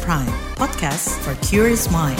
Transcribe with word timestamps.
Prime, 0.00 0.32
podcast 0.56 1.12
for 1.20 1.36
curious 1.44 1.92
mind. 1.92 2.16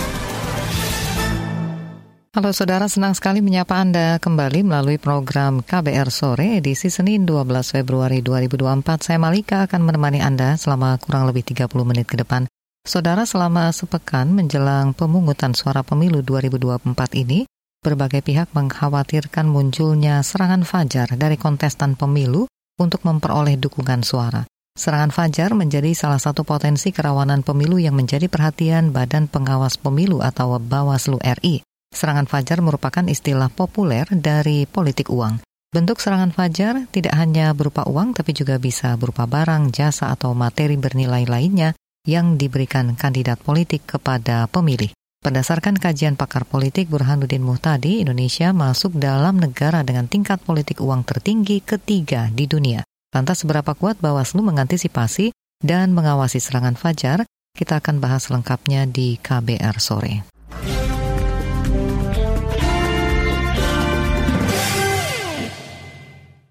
Halo 2.36 2.52
saudara, 2.52 2.84
senang 2.84 3.16
sekali 3.16 3.40
menyapa 3.40 3.80
Anda 3.80 4.20
kembali 4.20 4.60
melalui 4.60 5.00
program 5.00 5.64
KBR 5.64 6.12
Sore 6.12 6.60
edisi 6.60 6.92
Senin 6.92 7.24
12 7.24 7.48
Februari 7.72 8.20
2024. 8.20 9.08
Saya 9.08 9.16
Malika 9.16 9.64
akan 9.64 9.88
menemani 9.88 10.20
Anda 10.20 10.60
selama 10.60 11.00
kurang 11.00 11.32
lebih 11.32 11.48
30 11.48 11.72
menit 11.88 12.12
ke 12.12 12.20
depan. 12.20 12.44
Saudara, 12.84 13.24
selama 13.24 13.72
sepekan 13.72 14.28
menjelang 14.28 14.92
pemungutan 14.92 15.56
suara 15.56 15.80
pemilu 15.80 16.20
2024 16.20 16.92
ini, 17.24 17.48
berbagai 17.80 18.20
pihak 18.20 18.52
mengkhawatirkan 18.52 19.48
munculnya 19.48 20.20
serangan 20.20 20.68
fajar 20.68 21.08
dari 21.16 21.40
kontestan 21.40 21.96
pemilu 21.96 22.44
untuk 22.76 23.00
memperoleh 23.08 23.56
dukungan 23.56 24.04
suara. 24.04 24.44
Serangan 24.72 25.12
fajar 25.12 25.52
menjadi 25.52 25.92
salah 25.92 26.16
satu 26.16 26.48
potensi 26.48 26.96
kerawanan 26.96 27.44
pemilu 27.44 27.76
yang 27.76 27.92
menjadi 27.92 28.24
perhatian 28.24 28.88
Badan 28.88 29.28
Pengawas 29.28 29.76
Pemilu 29.76 30.24
atau 30.24 30.56
Bawaslu 30.56 31.20
RI. 31.20 31.60
Serangan 31.92 32.24
fajar 32.24 32.64
merupakan 32.64 33.04
istilah 33.04 33.52
populer 33.52 34.08
dari 34.08 34.64
politik 34.64 35.12
uang. 35.12 35.44
Bentuk 35.68 36.00
serangan 36.00 36.32
fajar 36.32 36.88
tidak 36.88 37.12
hanya 37.20 37.52
berupa 37.52 37.84
uang, 37.84 38.16
tapi 38.16 38.32
juga 38.32 38.56
bisa 38.56 38.96
berupa 38.96 39.28
barang, 39.28 39.76
jasa, 39.76 40.08
atau 40.08 40.32
materi 40.32 40.80
bernilai 40.80 41.28
lainnya 41.28 41.76
yang 42.08 42.40
diberikan 42.40 42.96
kandidat 42.96 43.44
politik 43.44 43.84
kepada 43.84 44.48
pemilih. 44.48 44.88
Berdasarkan 45.20 45.76
kajian 45.76 46.16
pakar 46.16 46.48
politik 46.48 46.88
Burhanuddin 46.88 47.44
Muhtadi, 47.44 48.00
Indonesia 48.00 48.56
masuk 48.56 48.96
dalam 48.96 49.36
negara 49.36 49.84
dengan 49.84 50.08
tingkat 50.08 50.40
politik 50.40 50.80
uang 50.80 51.04
tertinggi 51.04 51.60
ketiga 51.60 52.32
di 52.32 52.48
dunia. 52.48 52.82
Lantas 53.12 53.44
seberapa 53.44 53.76
kuat 53.76 54.00
Bawaslu 54.00 54.40
mengantisipasi 54.40 55.36
dan 55.60 55.92
mengawasi 55.92 56.40
serangan 56.40 56.80
fajar? 56.80 57.28
Kita 57.52 57.84
akan 57.84 58.00
bahas 58.00 58.32
lengkapnya 58.32 58.88
di 58.88 59.20
KBR 59.20 59.76
sore. 59.76 60.24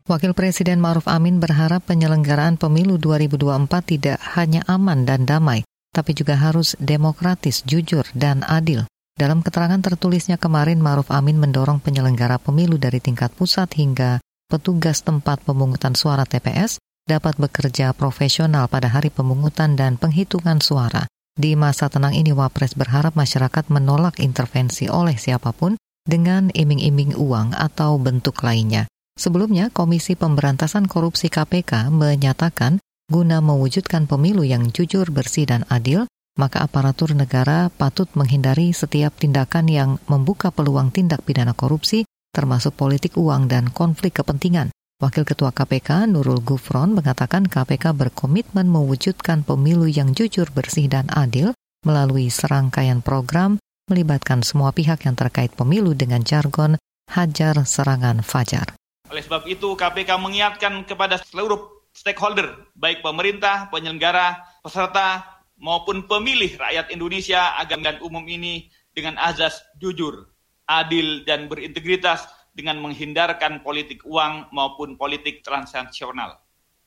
Wakil 0.05 0.37
Presiden 0.37 0.77
Maruf 0.77 1.09
Amin 1.09 1.41
berharap 1.41 1.81
penyelenggaraan 1.89 2.61
pemilu 2.61 3.01
2024 3.01 3.97
tidak 3.97 4.21
hanya 4.37 4.61
aman 4.69 5.01
dan 5.01 5.25
damai, 5.25 5.65
tapi 5.89 6.13
juga 6.13 6.37
harus 6.37 6.77
demokratis, 6.77 7.65
jujur, 7.65 8.05
dan 8.13 8.45
adil. 8.45 8.85
Dalam 9.17 9.41
keterangan 9.41 9.81
tertulisnya 9.81 10.37
kemarin, 10.37 10.77
Maruf 10.77 11.09
Amin 11.09 11.41
mendorong 11.41 11.81
penyelenggara 11.81 12.37
pemilu 12.37 12.77
dari 12.77 13.01
tingkat 13.01 13.33
pusat 13.33 13.73
hingga 13.73 14.21
petugas 14.51 14.99
tempat 15.07 15.39
pemungutan 15.47 15.95
suara 15.95 16.27
TPS 16.27 16.83
dapat 17.07 17.39
bekerja 17.39 17.95
profesional 17.95 18.67
pada 18.67 18.91
hari 18.91 19.07
pemungutan 19.07 19.79
dan 19.79 19.95
penghitungan 19.95 20.59
suara. 20.59 21.07
Di 21.31 21.55
masa 21.55 21.87
tenang 21.87 22.11
ini, 22.11 22.35
Wapres 22.35 22.75
berharap 22.75 23.15
masyarakat 23.15 23.71
menolak 23.71 24.19
intervensi 24.19 24.91
oleh 24.91 25.15
siapa 25.15 25.55
pun 25.55 25.79
dengan 26.03 26.51
iming-iming 26.51 27.15
uang 27.15 27.55
atau 27.55 27.95
bentuk 27.95 28.43
lainnya. 28.43 28.91
Sebelumnya, 29.15 29.71
Komisi 29.71 30.19
Pemberantasan 30.19 30.91
Korupsi 30.91 31.31
KPK 31.31 31.87
menyatakan 31.87 32.83
guna 33.07 33.39
mewujudkan 33.39 34.11
pemilu 34.11 34.43
yang 34.43 34.67
jujur, 34.75 35.07
bersih, 35.07 35.47
dan 35.47 35.63
adil, 35.71 36.03
maka 36.39 36.63
aparatur 36.63 37.11
negara 37.11 37.67
patut 37.71 38.07
menghindari 38.15 38.71
setiap 38.71 39.15
tindakan 39.19 39.67
yang 39.67 39.89
membuka 40.07 40.47
peluang 40.47 40.91
tindak 40.91 41.23
pidana 41.27 41.51
korupsi 41.51 42.07
termasuk 42.31 42.75
politik 42.79 43.19
uang 43.19 43.51
dan 43.51 43.69
konflik 43.71 44.19
kepentingan. 44.19 44.71
Wakil 45.01 45.25
Ketua 45.25 45.49
KPK 45.51 46.07
Nurul 46.07 46.39
Gufron 46.45 46.93
mengatakan 46.93 47.49
KPK 47.49 47.91
berkomitmen 47.97 48.69
mewujudkan 48.69 49.41
pemilu 49.41 49.89
yang 49.89 50.13
jujur, 50.13 50.47
bersih, 50.53 50.85
dan 50.87 51.09
adil 51.11 51.51
melalui 51.81 52.29
serangkaian 52.29 53.01
program 53.01 53.57
melibatkan 53.89 54.45
semua 54.45 54.71
pihak 54.71 55.03
yang 55.03 55.17
terkait 55.17 55.51
pemilu 55.57 55.97
dengan 55.97 56.21
jargon 56.21 56.77
hajar 57.11 57.65
serangan 57.67 58.23
fajar. 58.23 58.77
Oleh 59.11 59.25
sebab 59.25 59.43
itu 59.49 59.75
KPK 59.75 60.15
mengingatkan 60.15 60.87
kepada 60.87 61.19
seluruh 61.19 61.83
stakeholder, 61.91 62.71
baik 62.79 63.03
pemerintah, 63.03 63.67
penyelenggara, 63.67 64.39
peserta, 64.63 65.27
maupun 65.59 66.07
pemilih 66.07 66.55
rakyat 66.55 66.89
Indonesia 66.95 67.59
agar 67.59 67.99
umum 67.99 68.23
ini 68.23 68.71
dengan 68.95 69.19
azas 69.19 69.59
jujur, 69.77 70.30
adil, 70.79 71.27
dan 71.27 71.51
berintegritas 71.51 72.23
dengan 72.55 72.79
menghindarkan 72.79 73.59
politik 73.63 74.03
uang 74.07 74.51
maupun 74.55 74.95
politik 74.95 75.43
transaksional. 75.43 76.39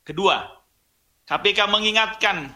Kedua, 0.05 0.45
KPK 1.25 1.69
mengingatkan 1.69 2.53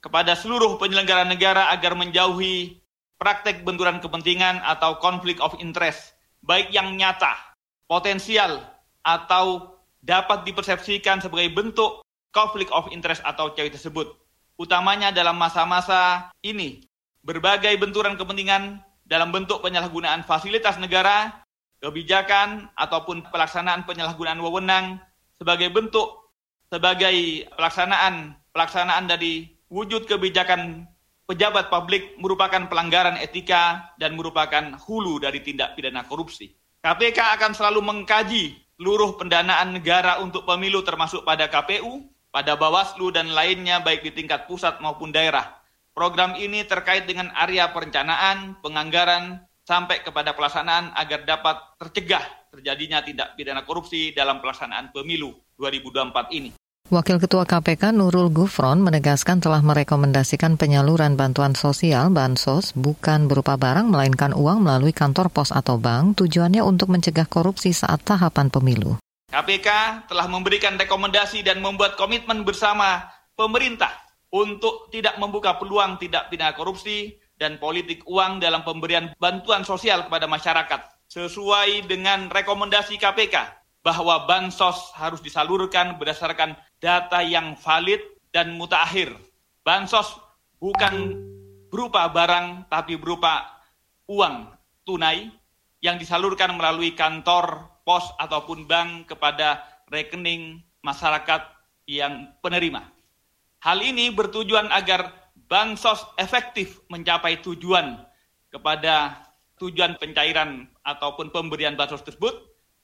kepada 0.00 0.32
seluruh 0.32 0.80
penyelenggara 0.80 1.28
negara 1.28 1.68
agar 1.72 1.92
menjauhi 1.92 2.80
praktek 3.20 3.60
benturan 3.64 4.00
kepentingan 4.00 4.64
atau 4.64 4.96
konflik 4.96 5.36
of 5.44 5.52
interest, 5.60 6.16
baik 6.40 6.72
yang 6.72 6.96
nyata, 6.96 7.36
potensial, 7.84 8.64
atau 9.04 9.76
dapat 10.00 10.48
dipersepsikan 10.48 11.20
sebagai 11.20 11.52
bentuk 11.52 12.00
konflik 12.32 12.72
of 12.72 12.88
interest 12.88 13.20
atau 13.28 13.52
COI 13.52 13.68
tersebut. 13.68 14.16
Utamanya 14.56 15.12
dalam 15.12 15.36
masa-masa 15.36 16.32
ini, 16.40 16.84
berbagai 17.20 17.76
benturan 17.76 18.16
kepentingan 18.16 18.80
dalam 19.10 19.34
bentuk 19.34 19.58
penyalahgunaan 19.58 20.22
fasilitas 20.22 20.78
negara, 20.78 21.42
kebijakan, 21.82 22.70
ataupun 22.78 23.26
pelaksanaan 23.34 23.82
penyalahgunaan 23.82 24.38
wewenang 24.38 25.02
sebagai 25.34 25.66
bentuk 25.74 26.30
sebagai 26.70 27.50
pelaksanaan 27.58 28.38
pelaksanaan 28.54 29.10
dari 29.10 29.50
wujud 29.66 30.06
kebijakan 30.06 30.86
pejabat 31.26 31.66
publik 31.66 32.14
merupakan 32.22 32.70
pelanggaran 32.70 33.18
etika 33.18 33.90
dan 33.98 34.14
merupakan 34.14 34.78
hulu 34.86 35.18
dari 35.18 35.42
tindak 35.42 35.74
pidana 35.74 36.06
korupsi. 36.06 36.54
KPK 36.78 37.18
akan 37.36 37.52
selalu 37.52 37.82
mengkaji 37.82 38.54
seluruh 38.78 39.18
pendanaan 39.18 39.74
negara 39.74 40.22
untuk 40.22 40.46
pemilu 40.46 40.86
termasuk 40.86 41.26
pada 41.26 41.50
KPU, 41.50 42.06
pada 42.30 42.54
Bawaslu 42.54 43.10
dan 43.10 43.34
lainnya 43.34 43.82
baik 43.82 44.06
di 44.06 44.14
tingkat 44.14 44.46
pusat 44.46 44.78
maupun 44.78 45.10
daerah 45.10 45.59
Program 46.00 46.32
ini 46.32 46.64
terkait 46.64 47.04
dengan 47.04 47.28
area 47.36 47.76
perencanaan, 47.76 48.56
penganggaran, 48.64 49.44
sampai 49.68 50.00
kepada 50.00 50.32
pelaksanaan 50.32 50.96
agar 50.96 51.28
dapat 51.28 51.60
tercegah 51.76 52.24
terjadinya 52.48 53.04
tindak 53.04 53.36
pidana 53.36 53.68
korupsi 53.68 54.16
dalam 54.16 54.40
pelaksanaan 54.40 54.96
pemilu 54.96 55.36
2024 55.60 56.32
ini. 56.40 56.56
Wakil 56.88 57.20
Ketua 57.20 57.44
KPK 57.44 57.92
Nurul 57.92 58.32
Gufron 58.32 58.80
menegaskan 58.80 59.44
telah 59.44 59.60
merekomendasikan 59.60 60.56
penyaluran 60.56 61.20
bantuan 61.20 61.52
sosial 61.52 62.08
bansos 62.08 62.72
bukan 62.72 63.28
berupa 63.28 63.60
barang 63.60 63.92
melainkan 63.92 64.32
uang 64.32 64.64
melalui 64.64 64.96
kantor 64.96 65.28
pos 65.28 65.52
atau 65.52 65.76
bank 65.76 66.16
tujuannya 66.16 66.64
untuk 66.64 66.96
mencegah 66.96 67.28
korupsi 67.28 67.76
saat 67.76 68.00
tahapan 68.08 68.48
pemilu. 68.48 68.96
KPK 69.28 69.68
telah 70.08 70.24
memberikan 70.32 70.80
rekomendasi 70.80 71.44
dan 71.44 71.60
membuat 71.60 72.00
komitmen 72.00 72.40
bersama 72.48 73.04
pemerintah 73.36 74.09
untuk 74.30 74.90
tidak 74.94 75.18
membuka 75.18 75.58
peluang 75.58 75.98
tidak 75.98 76.30
pidana 76.30 76.54
korupsi 76.54 77.18
dan 77.34 77.58
politik 77.58 78.06
uang 78.06 78.38
dalam 78.38 78.62
pemberian 78.62 79.10
bantuan 79.18 79.66
sosial 79.66 80.06
kepada 80.06 80.30
masyarakat 80.30 80.80
sesuai 81.10 81.90
dengan 81.90 82.30
rekomendasi 82.30 82.94
KPK 83.00 83.34
bahwa 83.82 84.28
bansos 84.28 84.92
harus 84.94 85.18
disalurkan 85.24 85.96
berdasarkan 85.96 86.54
data 86.78 87.24
yang 87.24 87.56
valid 87.58 87.98
dan 88.30 88.54
mutakhir. 88.54 89.10
Bansos 89.66 90.20
bukan 90.60 91.16
berupa 91.72 92.06
barang 92.12 92.68
tapi 92.68 92.94
berupa 93.00 93.58
uang 94.06 94.52
tunai 94.84 95.32
yang 95.80 95.96
disalurkan 95.96 96.54
melalui 96.54 96.92
kantor 96.92 97.72
pos 97.82 98.12
ataupun 98.20 98.68
bank 98.68 99.10
kepada 99.16 99.64
rekening 99.88 100.60
masyarakat 100.84 101.42
yang 101.88 102.30
penerima. 102.44 102.99
Hal 103.60 103.84
ini 103.84 104.08
bertujuan 104.08 104.72
agar 104.72 105.12
bansos 105.50 106.00
efektif 106.16 106.80
mencapai 106.88 107.44
tujuan 107.44 108.00
kepada 108.48 109.20
tujuan 109.60 110.00
pencairan 110.00 110.64
ataupun 110.80 111.28
pemberian 111.28 111.76
bansos 111.76 112.00
tersebut 112.00 112.32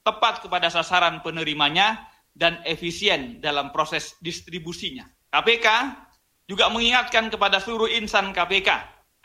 tepat 0.05 0.45
kepada 0.45 0.69
sasaran 0.69 1.25
penerimanya 1.25 2.05
dan 2.37 2.61
efisien 2.63 3.41
dalam 3.41 3.73
proses 3.73 4.13
distribusinya. 4.21 5.09
KPK 5.33 5.67
juga 6.45 6.69
mengingatkan 6.69 7.33
kepada 7.33 7.57
seluruh 7.57 7.89
insan 7.89 8.29
KPK, 8.29 8.69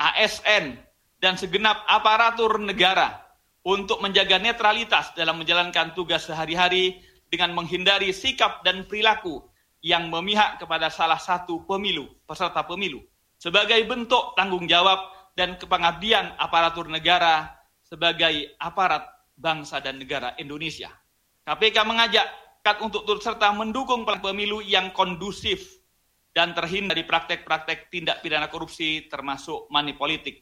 ASN, 0.00 0.81
dan 1.20 1.37
segenap 1.37 1.84
aparatur 1.87 2.56
negara 2.58 3.20
untuk 3.62 4.00
menjaga 4.00 4.40
netralitas 4.40 5.12
dalam 5.14 5.38
menjalankan 5.38 5.93
tugas 5.94 6.26
sehari-hari 6.26 6.98
dengan 7.28 7.55
menghindari 7.55 8.10
sikap 8.10 8.64
dan 8.66 8.88
perilaku 8.88 9.51
yang 9.82 10.08
memihak 10.08 10.62
kepada 10.62 10.88
salah 10.88 11.19
satu 11.19 11.67
pemilu, 11.67 12.06
peserta 12.25 12.62
pemilu, 12.62 13.02
sebagai 13.37 13.82
bentuk 13.84 14.38
tanggung 14.38 14.70
jawab 14.70 15.11
dan 15.34 15.58
kepengabdian 15.58 16.38
aparatur 16.38 16.87
negara 16.87 17.50
sebagai 17.82 18.55
aparat 18.62 19.05
bangsa 19.34 19.82
dan 19.82 19.99
negara 19.99 20.38
Indonesia. 20.38 20.88
KPK 21.43 21.76
mengajak 21.82 22.26
untuk 22.79 23.02
turut 23.02 23.20
serta 23.20 23.50
mendukung 23.50 24.06
pemilu 24.06 24.62
yang 24.62 24.94
kondusif, 24.94 25.82
dan 26.32 26.56
terhindar 26.56 26.96
dari 26.96 27.05
praktek-praktek 27.05 27.93
tindak 27.93 28.25
pidana 28.25 28.49
korupsi 28.49 29.06
termasuk 29.06 29.69
money 29.69 29.93
politik. 29.93 30.40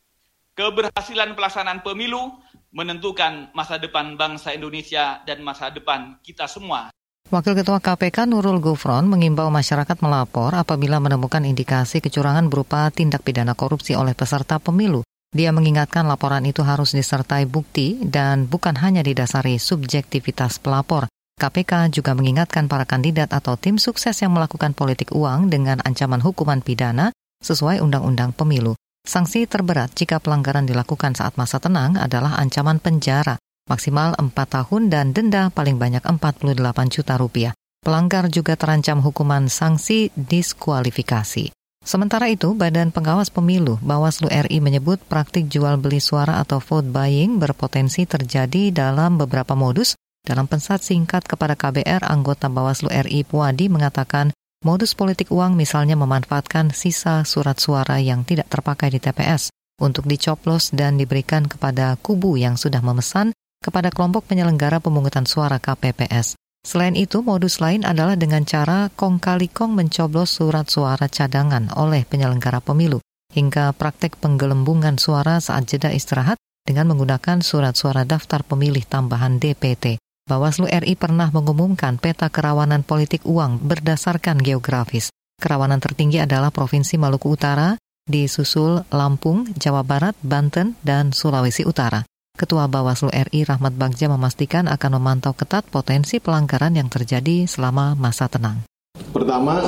Keberhasilan 0.55 1.35
pelaksanaan 1.35 1.83
pemilu 1.83 2.39
menentukan 2.71 3.51
masa 3.55 3.79
depan 3.79 4.15
bangsa 4.15 4.55
Indonesia 4.55 5.23
dan 5.27 5.43
masa 5.43 5.71
depan 5.71 6.19
kita 6.23 6.47
semua. 6.47 6.95
Wakil 7.31 7.62
Ketua 7.62 7.79
KPK 7.79 8.27
Nurul 8.27 8.59
Gufron 8.59 9.06
mengimbau 9.06 9.55
masyarakat 9.55 10.03
melapor 10.03 10.50
apabila 10.50 10.99
menemukan 10.99 11.47
indikasi 11.47 12.03
kecurangan 12.03 12.50
berupa 12.50 12.91
tindak 12.91 13.23
pidana 13.23 13.55
korupsi 13.55 13.94
oleh 13.94 14.19
peserta 14.19 14.59
pemilu. 14.59 15.06
Dia 15.31 15.55
mengingatkan 15.55 16.11
laporan 16.11 16.43
itu 16.43 16.67
harus 16.67 16.91
disertai 16.91 17.47
bukti 17.47 18.03
dan 18.03 18.50
bukan 18.50 18.75
hanya 18.82 19.06
didasari 19.06 19.62
subjektivitas 19.62 20.59
pelapor. 20.59 21.06
KPK 21.38 21.94
juga 21.94 22.19
mengingatkan 22.19 22.67
para 22.67 22.82
kandidat 22.82 23.31
atau 23.31 23.55
tim 23.55 23.79
sukses 23.79 24.19
yang 24.19 24.35
melakukan 24.35 24.75
politik 24.75 25.15
uang 25.15 25.55
dengan 25.55 25.79
ancaman 25.87 26.19
hukuman 26.19 26.59
pidana 26.67 27.15
sesuai 27.47 27.79
Undang-Undang 27.79 28.35
Pemilu. 28.35 28.75
Sanksi 29.06 29.47
terberat 29.47 29.94
jika 29.94 30.19
pelanggaran 30.19 30.67
dilakukan 30.67 31.15
saat 31.15 31.38
masa 31.38 31.62
tenang 31.62 31.94
adalah 31.94 32.43
ancaman 32.43 32.82
penjara 32.82 33.38
maksimal 33.70 34.19
4 34.19 34.34
tahun 34.34 34.90
dan 34.90 35.14
denda 35.14 35.55
paling 35.55 35.78
banyak 35.78 36.02
48 36.02 36.58
juta 36.90 37.14
rupiah. 37.14 37.55
Pelanggar 37.81 38.28
juga 38.28 38.58
terancam 38.58 39.00
hukuman 39.00 39.49
sanksi 39.49 40.12
diskualifikasi. 40.12 41.55
Sementara 41.81 42.28
itu, 42.28 42.52
Badan 42.52 42.93
Pengawas 42.93 43.32
Pemilu 43.32 43.81
Bawaslu 43.81 44.28
RI 44.28 44.61
menyebut 44.61 45.00
praktik 45.00 45.49
jual 45.49 45.81
beli 45.81 45.96
suara 45.96 46.37
atau 46.44 46.61
vote 46.61 46.93
buying 46.93 47.40
berpotensi 47.40 48.05
terjadi 48.05 48.69
dalam 48.69 49.17
beberapa 49.17 49.56
modus. 49.56 49.96
Dalam 50.20 50.44
pensat 50.44 50.84
singkat 50.84 51.25
kepada 51.25 51.56
KBR, 51.56 52.05
anggota 52.05 52.52
Bawaslu 52.52 52.93
RI 52.93 53.25
Puadi 53.25 53.72
mengatakan 53.72 54.28
modus 54.61 54.93
politik 54.93 55.32
uang 55.32 55.56
misalnya 55.56 55.96
memanfaatkan 55.96 56.76
sisa 56.76 57.25
surat 57.25 57.56
suara 57.56 57.96
yang 57.96 58.28
tidak 58.28 58.52
terpakai 58.52 58.93
di 58.93 59.00
TPS 59.00 59.49
untuk 59.81 60.05
dicoplos 60.05 60.76
dan 60.76 61.00
diberikan 61.00 61.49
kepada 61.49 61.96
kubu 62.05 62.37
yang 62.37 62.61
sudah 62.61 62.84
memesan 62.84 63.32
kepada 63.61 63.93
kelompok 63.93 64.27
penyelenggara 64.27 64.81
pemungutan 64.81 65.29
suara 65.29 65.61
KPPS. 65.61 66.35
Selain 66.61 66.93
itu, 66.93 67.25
modus 67.25 67.61
lain 67.61 67.89
adalah 67.89 68.17
dengan 68.17 68.45
cara 68.45 68.93
kong 68.93 69.21
kali 69.21 69.49
kong 69.49 69.77
mencoblos 69.77 70.37
surat 70.37 70.69
suara 70.69 71.09
cadangan 71.09 71.73
oleh 71.77 72.05
penyelenggara 72.05 72.61
pemilu, 72.61 73.01
hingga 73.33 73.73
praktek 73.73 74.21
penggelembungan 74.21 75.01
suara 75.01 75.41
saat 75.41 75.69
jeda 75.69 75.89
istirahat 75.89 76.37
dengan 76.69 76.93
menggunakan 76.93 77.41
surat 77.41 77.73
suara 77.77 78.05
daftar 78.05 78.45
pemilih 78.45 78.85
tambahan 78.85 79.41
DPT. 79.41 79.97
Bawaslu 80.29 80.69
RI 80.69 80.95
pernah 81.01 81.33
mengumumkan 81.33 81.97
peta 81.97 82.29
kerawanan 82.29 82.85
politik 82.85 83.25
uang 83.25 83.65
berdasarkan 83.65 84.39
geografis. 84.39 85.09
Kerawanan 85.41 85.81
tertinggi 85.81 86.21
adalah 86.21 86.53
Provinsi 86.53 87.01
Maluku 87.01 87.33
Utara, 87.33 87.75
disusul 88.05 88.85
Lampung, 88.93 89.49
Jawa 89.56 89.81
Barat, 89.81 90.15
Banten, 90.21 90.77
dan 90.85 91.17
Sulawesi 91.17 91.65
Utara. 91.65 92.05
Ketua 92.41 92.73
Bawaslu 92.73 93.13
RI 93.13 93.45
Rahmat 93.45 93.77
Bagja 93.77 94.09
memastikan 94.09 94.65
akan 94.65 94.97
memantau 94.97 95.37
ketat 95.37 95.61
potensi 95.69 96.25
pelanggaran 96.25 96.73
yang 96.73 96.89
terjadi 96.89 97.45
selama 97.45 97.93
masa 98.01 98.33
tenang. 98.33 98.65
Pertama, 99.13 99.61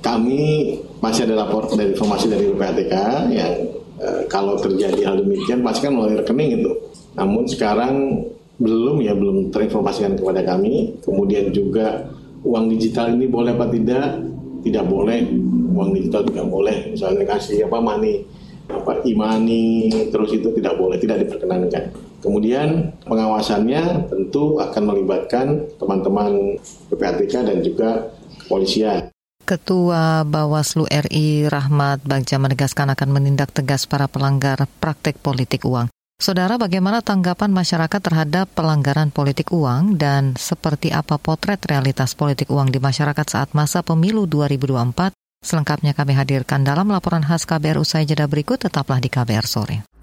kami 0.00 0.72
masih 1.04 1.28
ada 1.28 1.44
lapor 1.44 1.68
dari 1.76 1.92
informasi 1.92 2.32
dari 2.32 2.48
PPATK 2.48 2.94
yang 3.28 3.52
e, 4.00 4.24
kalau 4.32 4.56
terjadi 4.56 5.04
hal 5.04 5.20
demikian 5.20 5.60
pasti 5.60 5.84
kan 5.84 5.92
melalui 5.92 6.16
rekening 6.16 6.64
itu. 6.64 6.72
Namun 7.12 7.44
sekarang 7.44 8.24
belum 8.56 9.04
ya 9.04 9.12
belum 9.12 9.52
terinformasikan 9.52 10.16
kepada 10.16 10.40
kami. 10.48 10.96
Kemudian 11.04 11.52
juga 11.52 12.08
uang 12.40 12.72
digital 12.72 13.12
ini 13.12 13.28
boleh 13.28 13.52
apa 13.52 13.68
tidak? 13.68 14.16
Tidak 14.64 14.84
boleh. 14.88 15.28
Uang 15.76 15.92
digital 15.92 16.24
tidak 16.24 16.48
boleh. 16.48 16.88
Misalnya 16.88 17.36
kasih 17.36 17.68
apa 17.68 17.84
money 17.84 18.24
apa 18.64 19.04
imani 19.04 19.92
terus 20.08 20.32
itu 20.32 20.48
tidak 20.56 20.80
boleh 20.80 20.96
tidak 20.96 21.20
diperkenankan 21.20 21.84
Kemudian 22.24 22.96
pengawasannya 23.04 24.08
tentu 24.08 24.56
akan 24.56 24.82
melibatkan 24.88 25.68
teman-teman 25.76 26.56
PPATK 26.88 27.44
dan 27.44 27.60
juga 27.60 28.08
kepolisian. 28.40 29.12
Ketua 29.44 30.24
Bawaslu 30.24 30.88
RI 30.88 31.52
Rahmat 31.52 32.00
Bagja 32.08 32.40
menegaskan 32.40 32.96
akan 32.96 33.08
menindak 33.12 33.52
tegas 33.52 33.84
para 33.84 34.08
pelanggar 34.08 34.56
praktek 34.80 35.20
politik 35.20 35.68
uang. 35.68 35.92
Saudara, 36.16 36.56
bagaimana 36.56 37.04
tanggapan 37.04 37.52
masyarakat 37.52 38.00
terhadap 38.00 38.48
pelanggaran 38.56 39.12
politik 39.12 39.52
uang 39.52 40.00
dan 40.00 40.32
seperti 40.40 40.88
apa 40.96 41.20
potret 41.20 41.60
realitas 41.68 42.16
politik 42.16 42.48
uang 42.48 42.72
di 42.72 42.80
masyarakat 42.80 43.26
saat 43.28 43.52
masa 43.52 43.84
pemilu 43.84 44.24
2024? 44.24 45.12
Selengkapnya 45.44 45.92
kami 45.92 46.16
hadirkan 46.16 46.64
dalam 46.64 46.88
laporan 46.88 47.20
khas 47.20 47.44
KBR 47.44 47.76
usai 47.76 48.08
jeda 48.08 48.24
berikut, 48.24 48.56
tetaplah 48.56 48.96
di 48.96 49.12
KBR 49.12 49.44
sore. 49.44 49.93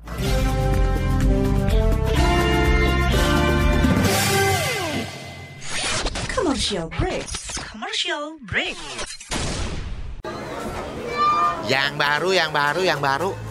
Commercial 6.71 7.03
break. 7.03 7.27
Commercial 7.67 8.25
break. 8.47 8.79
Yang 11.67 11.91
baru, 11.99 12.29
yang 12.31 12.51
baru, 12.55 12.81
yang 12.87 13.03
baru. 13.03 13.50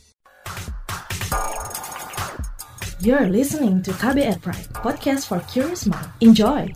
You're 3.01 3.33
listening 3.33 3.81
to 3.89 3.97
KBR 3.97 4.45
Pride, 4.45 4.69
podcast 4.77 5.25
for 5.25 5.41
curious 5.49 5.89
mind. 5.89 6.05
Enjoy! 6.21 6.69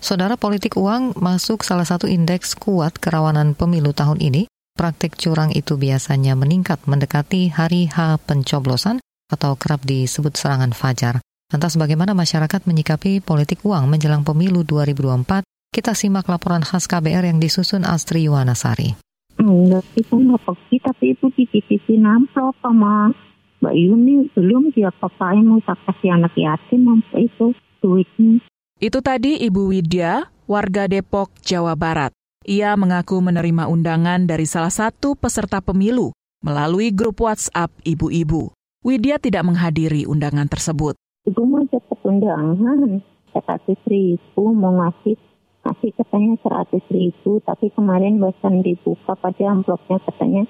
Saudara 0.00 0.40
politik 0.40 0.80
uang 0.80 1.20
masuk 1.20 1.60
salah 1.60 1.84
satu 1.84 2.08
indeks 2.08 2.56
kuat 2.56 2.96
kerawanan 2.96 3.52
pemilu 3.52 3.92
tahun 3.92 4.24
ini. 4.24 4.48
Praktik 4.72 5.20
curang 5.20 5.52
itu 5.52 5.76
biasanya 5.76 6.32
meningkat 6.32 6.80
mendekati 6.88 7.52
hari 7.52 7.92
H 7.92 8.16
pencoblosan 8.24 9.04
atau 9.28 9.52
kerap 9.60 9.84
disebut 9.84 10.32
serangan 10.32 10.72
fajar. 10.72 11.20
Lantas 11.50 11.74
bagaimana 11.74 12.14
masyarakat 12.14 12.62
menyikapi 12.62 13.18
politik 13.26 13.66
uang 13.66 13.90
menjelang 13.90 14.22
pemilu 14.22 14.62
2024? 14.62 15.42
Kita 15.74 15.98
simak 15.98 16.30
laporan 16.30 16.62
khas 16.62 16.86
KBR 16.86 17.26
yang 17.26 17.42
disusun 17.42 17.82
Astri 17.82 18.30
Yuwanasari. 18.30 18.94
Enggak, 19.34 19.82
itu 19.98 20.14
nggak 20.14 20.42
pergi, 20.46 20.76
tapi 20.78 21.04
itu 21.18 21.26
dititipin 21.34 22.06
amplop 22.06 22.54
sama 22.62 23.10
Mbak 23.58 23.74
Yuni. 23.74 24.30
Belum 24.30 24.70
dia 24.70 24.94
papain 24.94 25.42
mau 25.42 25.58
tak 25.66 25.82
kasih 25.90 26.14
anak 26.22 26.38
yatim 26.38 26.86
apa 26.86 27.18
itu 27.18 27.50
duitnya. 27.82 28.38
Itu 28.78 29.02
tadi 29.02 29.42
Ibu 29.42 29.74
Widya, 29.74 30.30
warga 30.46 30.86
Depok, 30.86 31.34
Jawa 31.42 31.74
Barat. 31.74 32.14
Ia 32.46 32.78
mengaku 32.78 33.18
menerima 33.18 33.66
undangan 33.66 34.22
dari 34.22 34.46
salah 34.46 34.70
satu 34.70 35.18
peserta 35.18 35.58
pemilu 35.58 36.14
melalui 36.46 36.94
grup 36.94 37.18
WhatsApp 37.26 37.74
ibu-ibu. 37.82 38.54
Widya 38.86 39.18
tidak 39.18 39.44
menghadiri 39.50 40.06
undangan 40.06 40.46
tersebut 40.46 40.94
ibu 41.30 41.46
mau 41.46 41.62
dapat 41.70 41.98
undangan 42.02 42.98
seratus 43.30 43.80
ribu 43.86 44.42
mau 44.50 44.74
ngasih 44.82 45.14
ngasih 45.62 45.90
katanya 45.94 46.34
seratus 46.42 46.84
ribu. 46.90 47.38
Tapi 47.46 47.70
kemarin 47.70 48.18
barusan 48.18 48.66
dibuka 48.66 49.14
pada 49.14 49.44
amplopnya 49.46 50.02
katanya 50.02 50.44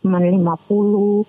cuma 0.00 0.22
lima 0.22 0.54
puluh. 0.70 1.26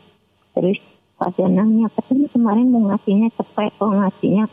Terus 0.54 0.78
pada 1.18 1.50
nanya 1.50 1.90
katanya 1.98 2.30
kemarin 2.30 2.70
mau 2.70 2.94
ngasihnya 2.94 3.34
cepet 3.34 3.72
kok 3.82 3.90
ngasihnya 3.90 4.46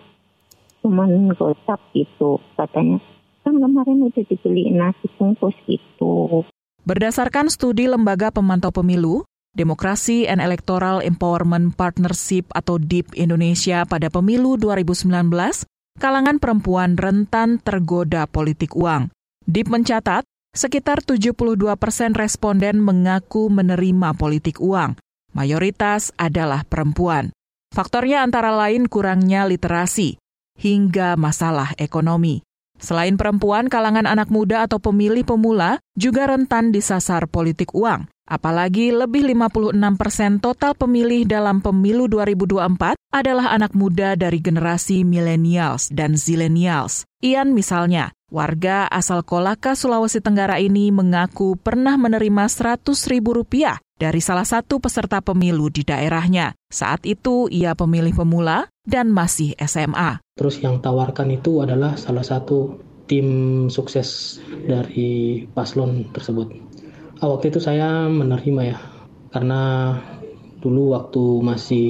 cuma 0.81 1.05
gocap 1.37 1.81
gitu 1.93 2.41
katanya. 2.57 2.99
Kan 3.45 3.61
kemarin 3.61 4.09
udah 4.09 4.25
dibeli 4.25 4.73
nasi 4.73 5.09
bungkus 5.21 5.57
gitu. 5.69 6.45
Berdasarkan 6.81 7.53
studi 7.53 7.85
Lembaga 7.85 8.33
Pemantau 8.33 8.73
Pemilu, 8.73 9.29
Demokrasi 9.51 10.31
and 10.31 10.39
Electoral 10.39 11.03
Empowerment 11.03 11.75
Partnership 11.75 12.47
atau 12.55 12.79
DIP 12.79 13.19
Indonesia 13.19 13.83
pada 13.83 14.07
pemilu 14.07 14.55
2019, 14.55 15.11
kalangan 15.99 16.39
perempuan 16.39 16.95
rentan 16.95 17.59
tergoda 17.59 18.31
politik 18.31 18.79
uang. 18.79 19.11
DIP 19.51 19.67
mencatat, 19.67 20.23
sekitar 20.55 21.03
72 21.03 21.35
persen 21.75 22.15
responden 22.15 22.79
mengaku 22.79 23.51
menerima 23.51 24.15
politik 24.15 24.63
uang. 24.63 24.95
Mayoritas 25.35 26.15
adalah 26.15 26.63
perempuan. 26.63 27.35
Faktornya 27.71 28.23
antara 28.23 28.55
lain 28.55 28.87
kurangnya 28.87 29.47
literasi 29.47 30.19
hingga 30.59 31.15
masalah 31.15 31.75
ekonomi. 31.79 32.43
Selain 32.81 33.15
perempuan, 33.19 33.69
kalangan 33.69 34.07
anak 34.07 34.33
muda 34.33 34.65
atau 34.65 34.81
pemilih 34.81 35.23
pemula 35.23 35.79
juga 35.95 36.31
rentan 36.31 36.73
disasar 36.73 37.29
politik 37.29 37.77
uang. 37.77 38.09
Apalagi 38.31 38.95
lebih 38.95 39.27
56 39.27 39.75
persen 39.99 40.39
total 40.39 40.79
pemilih 40.79 41.27
dalam 41.27 41.59
pemilu 41.59 42.07
2024 42.07 42.95
adalah 43.11 43.51
anak 43.51 43.75
muda 43.75 44.15
dari 44.15 44.39
generasi 44.39 45.03
millennials 45.03 45.91
dan 45.91 46.15
zillennials. 46.15 47.03
Ian 47.27 47.51
misalnya, 47.59 48.15
warga 48.31 48.87
asal 48.87 49.27
Kolaka, 49.27 49.75
Sulawesi 49.75 50.23
Tenggara 50.23 50.63
ini 50.63 50.95
mengaku 50.95 51.59
pernah 51.59 51.99
menerima 51.99 52.47
100 52.47 52.87
ribu 53.11 53.35
rupiah 53.35 53.83
dari 53.99 54.23
salah 54.23 54.47
satu 54.47 54.79
peserta 54.79 55.19
pemilu 55.19 55.67
di 55.67 55.83
daerahnya. 55.83 56.55
Saat 56.71 57.11
itu 57.11 57.51
ia 57.51 57.75
pemilih 57.75 58.15
pemula 58.15 58.71
dan 58.87 59.11
masih 59.11 59.59
SMA. 59.59 60.23
Terus 60.39 60.63
yang 60.63 60.79
tawarkan 60.79 61.35
itu 61.35 61.67
adalah 61.67 61.99
salah 61.99 62.23
satu 62.23 62.79
tim 63.11 63.67
sukses 63.67 64.39
dari 64.71 65.43
paslon 65.51 66.15
tersebut 66.15 66.71
waktu 67.29 67.53
itu 67.53 67.61
saya 67.61 68.09
menerima 68.09 68.63
ya 68.65 68.79
karena 69.35 69.61
dulu 70.61 70.97
waktu 70.97 71.23
masih 71.45 71.89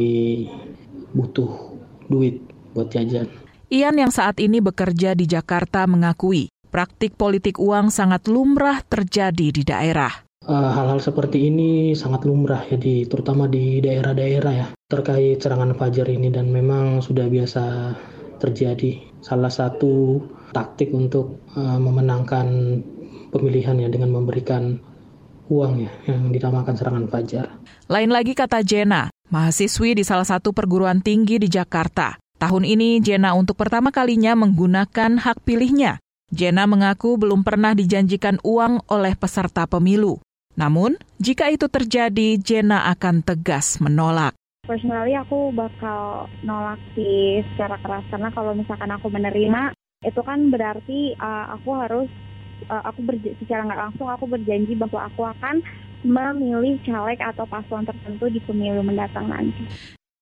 butuh 1.15 1.79
duit 2.11 2.43
buat 2.75 2.91
jajan. 2.91 3.31
Ian 3.71 3.99
yang 3.99 4.11
saat 4.11 4.43
ini 4.43 4.59
bekerja 4.59 5.15
di 5.15 5.31
Jakarta 5.31 5.87
mengakui 5.87 6.51
praktik 6.71 7.15
politik 7.15 7.59
uang 7.59 7.91
sangat 7.91 8.27
lumrah 8.27 8.83
terjadi 8.87 9.47
di 9.51 9.63
daerah. 9.63 10.11
Eh, 10.41 10.71
hal-hal 10.75 10.99
seperti 10.99 11.47
ini 11.51 11.93
sangat 11.95 12.27
lumrah 12.27 12.67
ya 12.67 12.81
di 12.81 13.07
terutama 13.07 13.47
di 13.47 13.79
daerah-daerah 13.79 14.53
ya 14.55 14.67
terkait 14.91 15.39
serangan 15.39 15.77
fajar 15.79 16.09
ini 16.11 16.33
dan 16.35 16.51
memang 16.51 16.99
sudah 16.99 17.31
biasa 17.31 17.95
terjadi. 18.43 18.99
Salah 19.21 19.53
satu 19.53 20.19
taktik 20.57 20.91
untuk 20.97 21.45
uh, 21.55 21.77
memenangkan 21.77 22.81
pemilihan 23.31 23.79
ya 23.79 23.93
dengan 23.93 24.17
memberikan 24.17 24.81
uang 25.51 25.73
ya 25.83 25.91
yang 26.07 26.31
dinamakan 26.31 26.75
serangan 26.79 27.07
fajar. 27.11 27.47
Lain 27.91 28.15
lagi 28.15 28.39
kata 28.39 28.63
Jena, 28.63 29.11
mahasiswi 29.35 29.99
di 29.99 30.07
salah 30.07 30.25
satu 30.25 30.55
perguruan 30.55 31.03
tinggi 31.03 31.43
di 31.43 31.51
Jakarta. 31.51 32.15
Tahun 32.39 32.65
ini 32.65 33.03
Jena 33.03 33.37
untuk 33.37 33.59
pertama 33.59 33.91
kalinya 33.93 34.33
menggunakan 34.39 35.21
hak 35.21 35.45
pilihnya. 35.45 36.01
Jena 36.31 36.65
mengaku 36.65 37.19
belum 37.19 37.43
pernah 37.43 37.75
dijanjikan 37.75 38.39
uang 38.47 38.87
oleh 38.87 39.19
peserta 39.19 39.67
pemilu. 39.67 40.23
Namun, 40.55 40.95
jika 41.19 41.51
itu 41.51 41.67
terjadi, 41.67 42.39
Jena 42.39 42.87
akan 42.95 43.27
tegas 43.27 43.83
menolak. 43.83 44.33
Personally 44.65 45.19
aku 45.19 45.51
bakal 45.51 46.31
nolak 46.47 46.79
sih 46.95 47.43
secara 47.53 47.75
keras 47.83 48.07
karena 48.07 48.31
kalau 48.31 48.55
misalkan 48.55 48.93
aku 48.95 49.11
menerima 49.11 49.75
itu 50.07 50.21
kan 50.23 50.49
berarti 50.49 51.19
uh, 51.19 51.59
aku 51.59 51.71
harus 51.75 52.09
uh, 52.69 52.83
aku 52.85 53.07
secara 53.41 53.65
nggak 53.65 53.81
langsung 53.89 54.09
aku 54.11 54.29
berjanji 54.29 54.77
bahwa 54.77 55.07
aku 55.09 55.23
akan 55.25 55.63
memilih 56.05 56.81
caleg 56.85 57.21
atau 57.21 57.45
paslon 57.45 57.85
tertentu 57.85 58.29
di 58.33 58.41
pemilu 58.45 58.81
mendatang 58.81 59.29
nanti. 59.29 59.65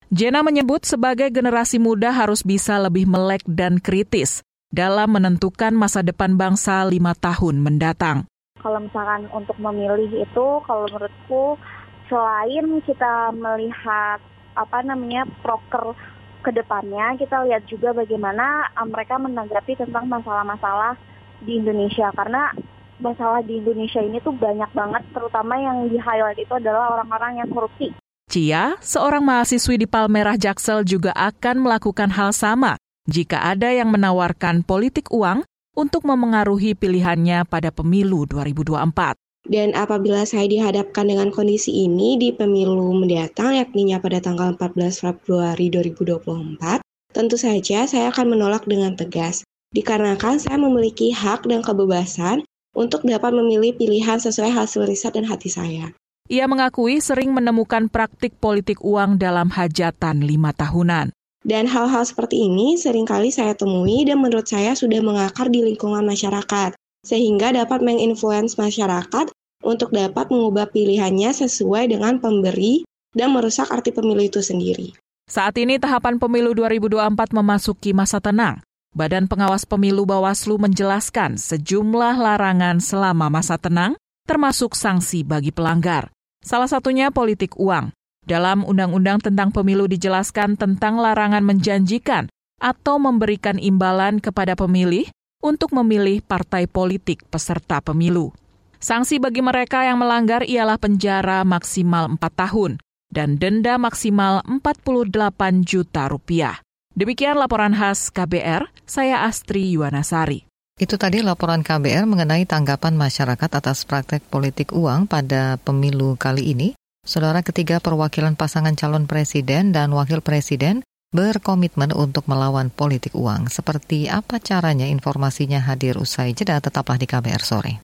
Jena 0.08 0.40
menyebut 0.40 0.88
sebagai 0.88 1.28
generasi 1.28 1.76
muda 1.76 2.10
harus 2.10 2.40
bisa 2.40 2.80
lebih 2.80 3.04
melek 3.04 3.44
dan 3.44 3.76
kritis 3.76 4.40
dalam 4.72 5.12
menentukan 5.12 5.76
masa 5.76 6.00
depan 6.00 6.36
bangsa 6.36 6.84
lima 6.88 7.12
tahun 7.12 7.60
mendatang. 7.60 8.24
Kalau 8.58 8.80
misalkan 8.82 9.28
untuk 9.30 9.54
memilih 9.60 10.08
itu, 10.24 10.46
kalau 10.66 10.88
menurutku 10.88 11.60
selain 12.08 12.80
kita 12.82 13.30
melihat 13.36 14.18
apa 14.58 14.78
namanya 14.82 15.28
proker 15.44 15.94
ke 16.42 16.50
depannya, 16.50 17.14
kita 17.20 17.44
lihat 17.46 17.68
juga 17.68 17.94
bagaimana 17.94 18.72
mereka 18.88 19.20
menanggapi 19.20 19.78
tentang 19.78 20.08
masalah-masalah 20.08 20.96
di 21.42 21.60
Indonesia 21.60 22.10
karena 22.14 22.50
masalah 22.98 23.40
di 23.46 23.62
Indonesia 23.62 24.02
ini 24.02 24.18
tuh 24.22 24.34
banyak 24.34 24.70
banget 24.74 25.02
terutama 25.14 25.54
yang 25.58 25.86
di 25.86 25.98
highlight 25.98 26.38
itu 26.38 26.52
adalah 26.54 26.98
orang-orang 26.98 27.42
yang 27.42 27.48
korupsi. 27.50 27.94
Cia, 28.28 28.76
seorang 28.84 29.24
mahasiswi 29.24 29.80
di 29.80 29.86
Palmerah 29.88 30.36
Jaksel 30.36 30.84
juga 30.84 31.16
akan 31.16 31.64
melakukan 31.64 32.12
hal 32.12 32.36
sama 32.36 32.76
jika 33.08 33.40
ada 33.40 33.72
yang 33.72 33.88
menawarkan 33.88 34.68
politik 34.68 35.08
uang 35.08 35.48
untuk 35.72 36.04
memengaruhi 36.04 36.76
pilihannya 36.76 37.48
pada 37.48 37.72
pemilu 37.72 38.28
2024. 38.28 39.16
Dan 39.48 39.72
apabila 39.72 40.28
saya 40.28 40.44
dihadapkan 40.44 41.08
dengan 41.08 41.32
kondisi 41.32 41.88
ini 41.88 42.20
di 42.20 42.36
pemilu 42.36 42.92
mendatang, 42.92 43.56
yakni 43.56 43.96
pada 43.96 44.20
tanggal 44.20 44.52
14 44.60 45.00
Februari 45.00 45.72
2024, 45.72 46.84
tentu 47.16 47.40
saja 47.40 47.88
saya 47.88 48.12
akan 48.12 48.36
menolak 48.36 48.68
dengan 48.68 48.92
tegas 48.92 49.47
dikarenakan 49.72 50.40
saya 50.40 50.56
memiliki 50.56 51.12
hak 51.12 51.44
dan 51.44 51.60
kebebasan 51.60 52.44
untuk 52.72 53.02
dapat 53.04 53.34
memilih 53.34 53.74
pilihan 53.74 54.22
sesuai 54.22 54.54
hasil 54.54 54.86
riset 54.86 55.16
dan 55.18 55.26
hati 55.26 55.50
saya. 55.50 55.92
Ia 56.28 56.44
mengakui 56.44 57.00
sering 57.00 57.32
menemukan 57.32 57.88
praktik 57.88 58.36
politik 58.36 58.84
uang 58.84 59.16
dalam 59.16 59.48
hajatan 59.48 60.20
lima 60.20 60.52
tahunan. 60.52 61.10
Dan 61.40 61.64
hal-hal 61.64 62.04
seperti 62.04 62.44
ini 62.44 62.76
sering 62.76 63.08
kali 63.08 63.32
saya 63.32 63.56
temui 63.56 64.04
dan 64.04 64.20
menurut 64.20 64.44
saya 64.44 64.76
sudah 64.76 65.00
mengakar 65.00 65.48
di 65.48 65.64
lingkungan 65.64 66.04
masyarakat, 66.04 66.76
sehingga 67.06 67.56
dapat 67.56 67.80
menginfluence 67.80 68.60
masyarakat 68.60 69.32
untuk 69.64 69.88
dapat 69.88 70.28
mengubah 70.28 70.68
pilihannya 70.68 71.32
sesuai 71.32 71.88
dengan 71.88 72.20
pemberi 72.20 72.84
dan 73.16 73.32
merusak 73.32 73.72
arti 73.72 73.96
pemilu 73.96 74.28
itu 74.28 74.44
sendiri. 74.44 74.92
Saat 75.24 75.56
ini 75.56 75.80
tahapan 75.80 76.20
pemilu 76.20 76.52
2024 76.52 77.32
memasuki 77.32 77.96
masa 77.96 78.20
tenang. 78.20 78.60
Badan 78.96 79.28
Pengawas 79.28 79.68
Pemilu 79.68 80.08
Bawaslu 80.08 80.56
menjelaskan 80.56 81.36
sejumlah 81.36 82.16
larangan 82.16 82.80
selama 82.80 83.28
masa 83.28 83.60
tenang, 83.60 83.94
termasuk 84.24 84.72
sanksi 84.72 85.22
bagi 85.22 85.52
pelanggar. 85.52 86.08
Salah 86.40 86.70
satunya 86.70 87.12
politik 87.12 87.54
uang. 87.60 87.92
Dalam 88.24 88.64
Undang-Undang 88.64 89.24
tentang 89.24 89.52
Pemilu 89.52 89.88
dijelaskan 89.88 90.56
tentang 90.56 91.00
larangan 91.00 91.44
menjanjikan 91.44 92.28
atau 92.60 92.96
memberikan 93.00 93.56
imbalan 93.56 94.20
kepada 94.20 94.56
pemilih 94.56 95.08
untuk 95.44 95.70
memilih 95.72 96.20
partai 96.24 96.66
politik 96.66 97.24
peserta 97.30 97.78
pemilu. 97.78 98.34
Sanksi 98.78 99.18
bagi 99.18 99.42
mereka 99.42 99.86
yang 99.86 99.98
melanggar 99.98 100.46
ialah 100.46 100.78
penjara 100.78 101.42
maksimal 101.42 102.14
4 102.14 102.20
tahun 102.20 102.72
dan 103.10 103.40
denda 103.40 103.74
maksimal 103.80 104.44
48 104.46 105.66
juta 105.66 106.06
rupiah. 106.06 106.62
Demikian 106.98 107.38
laporan 107.38 107.78
khas 107.78 108.10
KBR, 108.10 108.66
saya 108.82 109.22
Astri 109.22 109.70
Yuwanasari. 109.70 110.50
Itu 110.82 110.98
tadi 110.98 111.22
laporan 111.22 111.62
KBR 111.62 112.10
mengenai 112.10 112.42
tanggapan 112.42 112.98
masyarakat 112.98 113.50
atas 113.54 113.86
praktek 113.86 114.26
politik 114.26 114.74
uang 114.74 115.06
pada 115.06 115.62
pemilu 115.62 116.18
kali 116.18 116.50
ini. 116.58 116.74
Saudara 117.06 117.46
ketiga 117.46 117.78
perwakilan 117.78 118.34
pasangan 118.34 118.74
calon 118.74 119.06
presiden 119.06 119.70
dan 119.70 119.94
wakil 119.94 120.26
presiden 120.26 120.82
berkomitmen 121.14 121.94
untuk 121.94 122.26
melawan 122.26 122.66
politik 122.66 123.14
uang. 123.14 123.46
Seperti 123.46 124.10
apa 124.10 124.42
caranya 124.42 124.90
informasinya 124.90 125.62
hadir 125.70 126.02
usai 126.02 126.34
jeda 126.34 126.58
tetaplah 126.58 126.98
di 126.98 127.06
KBR 127.06 127.42
sore. 127.46 127.78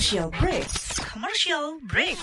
Commercial 0.00 0.32
break 0.32 0.64
commercial 1.12 1.76
break. 1.84 2.16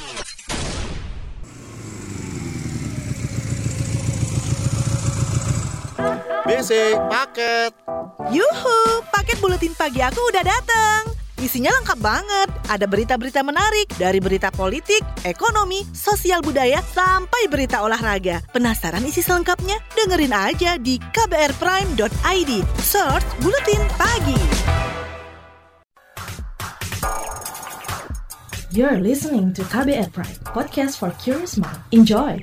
BC 6.50 6.98
paket. 7.06 7.78
Yuhu, 8.34 8.80
paket 9.14 9.38
buletin 9.38 9.78
pagi 9.78 10.02
aku 10.02 10.18
udah 10.18 10.42
datang. 10.42 11.14
Isinya 11.38 11.70
lengkap 11.78 12.02
banget. 12.02 12.50
Ada 12.66 12.90
berita-berita 12.90 13.46
menarik 13.46 13.94
dari 14.02 14.18
berita 14.18 14.50
politik, 14.50 15.06
ekonomi, 15.22 15.86
sosial 15.94 16.42
budaya, 16.42 16.82
sampai 16.82 17.46
berita 17.46 17.86
olahraga. 17.86 18.42
Penasaran 18.58 19.06
isi 19.06 19.22
selengkapnya? 19.22 19.78
Dengerin 19.94 20.34
aja 20.34 20.82
di 20.82 20.98
kbrprime.id. 20.98 22.52
Search 22.82 23.28
Buletin 23.38 23.86
Pagi. 24.02 24.77
You're 28.78 29.02
listening 29.02 29.58
to 29.58 29.66
KBR 29.66 30.14
Pride, 30.14 30.38
podcast 30.54 31.02
for 31.02 31.10
curious 31.18 31.58
mind. 31.58 31.82
Enjoy! 31.90 32.38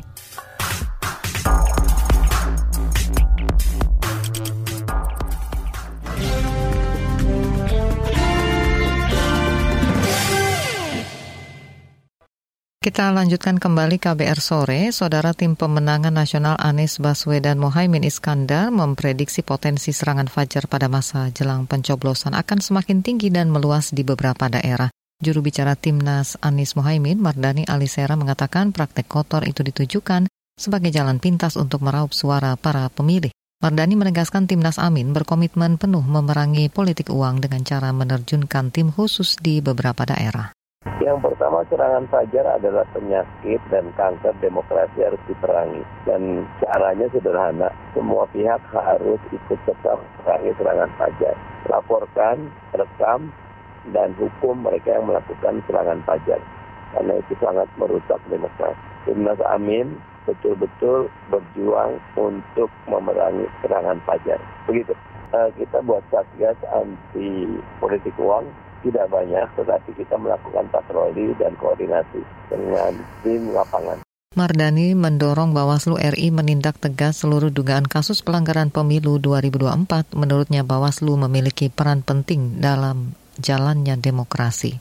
Kita 12.83 13.15
lanjutkan 13.15 13.63
kembali 13.63 14.03
KBR 14.03 14.43
sore. 14.43 14.91
Saudara 14.91 15.39
tim 15.39 15.55
pemenangan 15.55 16.11
nasional 16.11 16.59
Anies 16.59 16.99
Baswedan 16.99 17.63
Mohaimin 17.63 18.03
Iskandar 18.03 18.75
memprediksi 18.75 19.47
potensi 19.47 19.95
serangan 19.95 20.27
fajar 20.27 20.67
pada 20.67 20.91
masa 20.91 21.31
jelang 21.31 21.71
pencoblosan 21.71 22.35
akan 22.35 22.59
semakin 22.59 23.07
tinggi 23.07 23.31
dan 23.31 23.55
meluas 23.55 23.95
di 23.95 24.03
beberapa 24.03 24.51
daerah. 24.51 24.91
Juru 25.25 25.41
bicara 25.41 25.73
Timnas 25.73 26.37
Anies 26.45 26.77
Mohaimin, 26.77 27.17
Mardani 27.17 27.65
Alisera 27.65 28.13
mengatakan 28.13 28.77
praktek 28.77 29.09
kotor 29.09 29.49
itu 29.49 29.65
ditujukan 29.65 30.29
sebagai 30.53 30.93
jalan 30.93 31.17
pintas 31.17 31.57
untuk 31.57 31.81
meraup 31.81 32.13
suara 32.13 32.61
para 32.61 32.93
pemilih. 32.93 33.33
Mardani 33.65 33.97
menegaskan 33.97 34.45
Timnas 34.45 34.77
Amin 34.77 35.17
berkomitmen 35.17 35.81
penuh 35.81 36.05
memerangi 36.05 36.69
politik 36.69 37.09
uang 37.09 37.41
dengan 37.41 37.65
cara 37.65 37.89
menerjunkan 37.97 38.69
tim 38.69 38.93
khusus 38.93 39.41
di 39.41 39.65
beberapa 39.65 40.05
daerah. 40.05 40.53
Yang 41.01 41.25
pertama 41.25 41.65
serangan 41.73 42.05
fajar 42.13 42.45
adalah 42.61 42.85
penyakit 42.93 43.61
dan 43.73 43.89
kanker 43.97 44.37
demokrasi 44.45 45.09
harus 45.09 45.23
diperangi. 45.25 45.81
Dan 46.05 46.45
caranya 46.61 47.09
sederhana, 47.09 47.73
semua 47.97 48.29
pihak 48.29 48.61
harus 48.77 49.21
ikut 49.33 49.59
serta 49.65 49.97
memerangi 49.97 50.53
serangan 50.61 50.91
fajar. 51.01 51.37
Laporkan, 51.73 52.53
rekam, 52.77 53.33
dan 53.93 54.17
hukum 54.17 54.65
mereka 54.65 54.97
yang 54.97 55.11
melakukan 55.11 55.61
serangan 55.69 56.01
pajak. 56.09 56.41
Karena 56.95 57.13
itu 57.19 57.35
sangat 57.43 57.69
merusak 57.77 58.21
demokrasi. 58.31 58.79
Timnas 59.05 59.41
Amin 59.51 59.99
betul-betul 60.25 61.13
berjuang 61.29 62.01
untuk 62.17 62.73
memerangi 62.89 63.45
serangan 63.61 64.01
pajak. 64.09 64.41
Begitu. 64.65 64.97
Uh, 65.35 65.51
kita 65.59 65.83
buat 65.83 66.01
satgas 66.15 66.57
anti 66.71 67.59
politik 67.83 68.15
uang 68.23 68.47
tidak 68.87 69.11
banyak, 69.11 69.49
tetapi 69.59 69.91
kita 69.99 70.15
melakukan 70.15 70.71
patroli 70.71 71.35
dan 71.41 71.59
koordinasi 71.59 72.23
dengan 72.53 72.93
tim 73.27 73.51
lapangan. 73.51 73.99
Mardani 74.35 74.99
mendorong 74.99 75.55
Bawaslu 75.55 75.95
RI 75.95 76.35
menindak 76.35 76.83
tegas 76.83 77.23
seluruh 77.23 77.55
dugaan 77.55 77.87
kasus 77.87 78.19
pelanggaran 78.23 78.75
pemilu 78.75 79.23
2024. 79.23 80.11
Menurutnya 80.19 80.67
Bawaslu 80.67 81.15
memiliki 81.15 81.71
peran 81.71 82.03
penting 82.03 82.59
dalam 82.59 83.15
jalannya 83.39 83.99
demokrasi. 83.99 84.81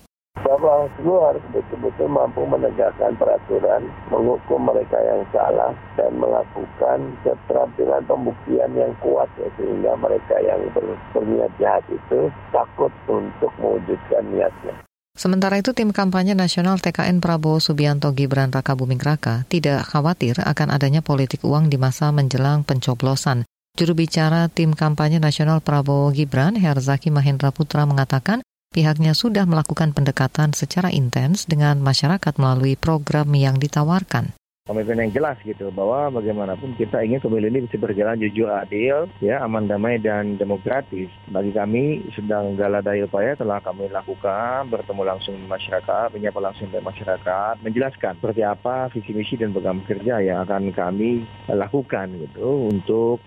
Bawaslu 0.64 1.20
harus 1.20 1.44
betul-betul 1.52 2.08
mampu 2.08 2.48
menegakkan 2.48 3.12
peraturan, 3.20 3.84
menghukum 4.08 4.64
mereka 4.64 4.96
yang 5.04 5.20
salah, 5.36 5.76
dan 6.00 6.16
melakukan 6.16 7.00
keterampilan 7.28 8.00
pembuktian 8.08 8.72
yang 8.72 8.96
kuat 9.04 9.28
ya, 9.36 9.52
sehingga 9.60 9.92
mereka 10.00 10.40
yang 10.40 10.64
ber, 10.72 10.96
berniat 11.12 11.52
jahat 11.60 11.84
itu 11.92 12.32
takut 12.56 12.96
untuk 13.12 13.52
mewujudkan 13.60 14.24
niatnya. 14.32 14.72
Sementara 15.14 15.60
itu, 15.60 15.76
tim 15.76 15.92
kampanye 15.92 16.32
nasional 16.32 16.80
TKN 16.80 17.20
Prabowo 17.20 17.60
Subianto 17.60 18.16
Gibran 18.16 18.50
Raka 18.50 18.74
Buming 18.74 19.04
Raka 19.04 19.44
tidak 19.52 19.84
khawatir 19.86 20.40
akan 20.40 20.72
adanya 20.72 21.04
politik 21.04 21.44
uang 21.44 21.68
di 21.70 21.76
masa 21.76 22.10
menjelang 22.16 22.64
pencoblosan. 22.64 23.44
Juru 23.74 24.06
bicara 24.06 24.53
tim 24.53 24.77
kampanye 24.77 25.18
nasional 25.18 25.58
Prabowo 25.58 26.13
Gibran, 26.13 26.53
Herzaki 26.53 27.10
Mahendra 27.10 27.50
Putra 27.50 27.89
mengatakan 27.89 28.46
pihaknya 28.70 29.18
sudah 29.18 29.50
melakukan 29.50 29.98
pendekatan 29.98 30.53
secara 30.53 30.94
intens 30.94 31.50
dengan 31.50 31.82
masyarakat 31.82 32.38
melalui 32.38 32.77
program 32.77 33.34
yang 33.34 33.58
ditawarkan 33.58 34.38
komitmen 34.63 34.96
yang 34.96 35.12
jelas 35.12 35.36
gitu 35.43 35.75
bahwa 35.75 36.08
bagaimanapun 36.08 36.72
kita 36.79 37.03
ingin 37.03 37.20
pemilu 37.20 37.51
ini 37.51 37.67
bisa 37.67 37.75
berjalan 37.75 38.15
jujur 38.15 38.48
adil 38.48 39.12
ya 39.20 39.43
aman 39.43 39.67
damai 39.67 40.00
dan 40.00 40.39
demokratis. 40.39 41.12
Bagi 41.27 41.51
kami 41.51 42.08
sedang 42.15 42.55
gala 42.55 42.79
daya 42.79 43.03
upaya 43.03 43.36
telah 43.36 43.60
kami 43.60 43.91
lakukan 43.91 44.72
bertemu 44.72 45.03
langsung 45.03 45.36
masyarakat 45.51 46.15
menyapa 46.15 46.39
langsung 46.39 46.72
dengan 46.72 46.96
masyarakat 46.96 47.60
menjelaskan 47.60 48.15
seperti 48.15 48.41
apa 48.48 48.88
visi 48.96 49.12
misi 49.12 49.36
dan 49.36 49.51
program 49.51 49.84
kerja 49.84 50.24
yang 50.24 50.48
akan 50.48 50.72
kami 50.72 51.27
lakukan 51.51 52.15
gitu 52.24 52.72
untuk 52.72 53.20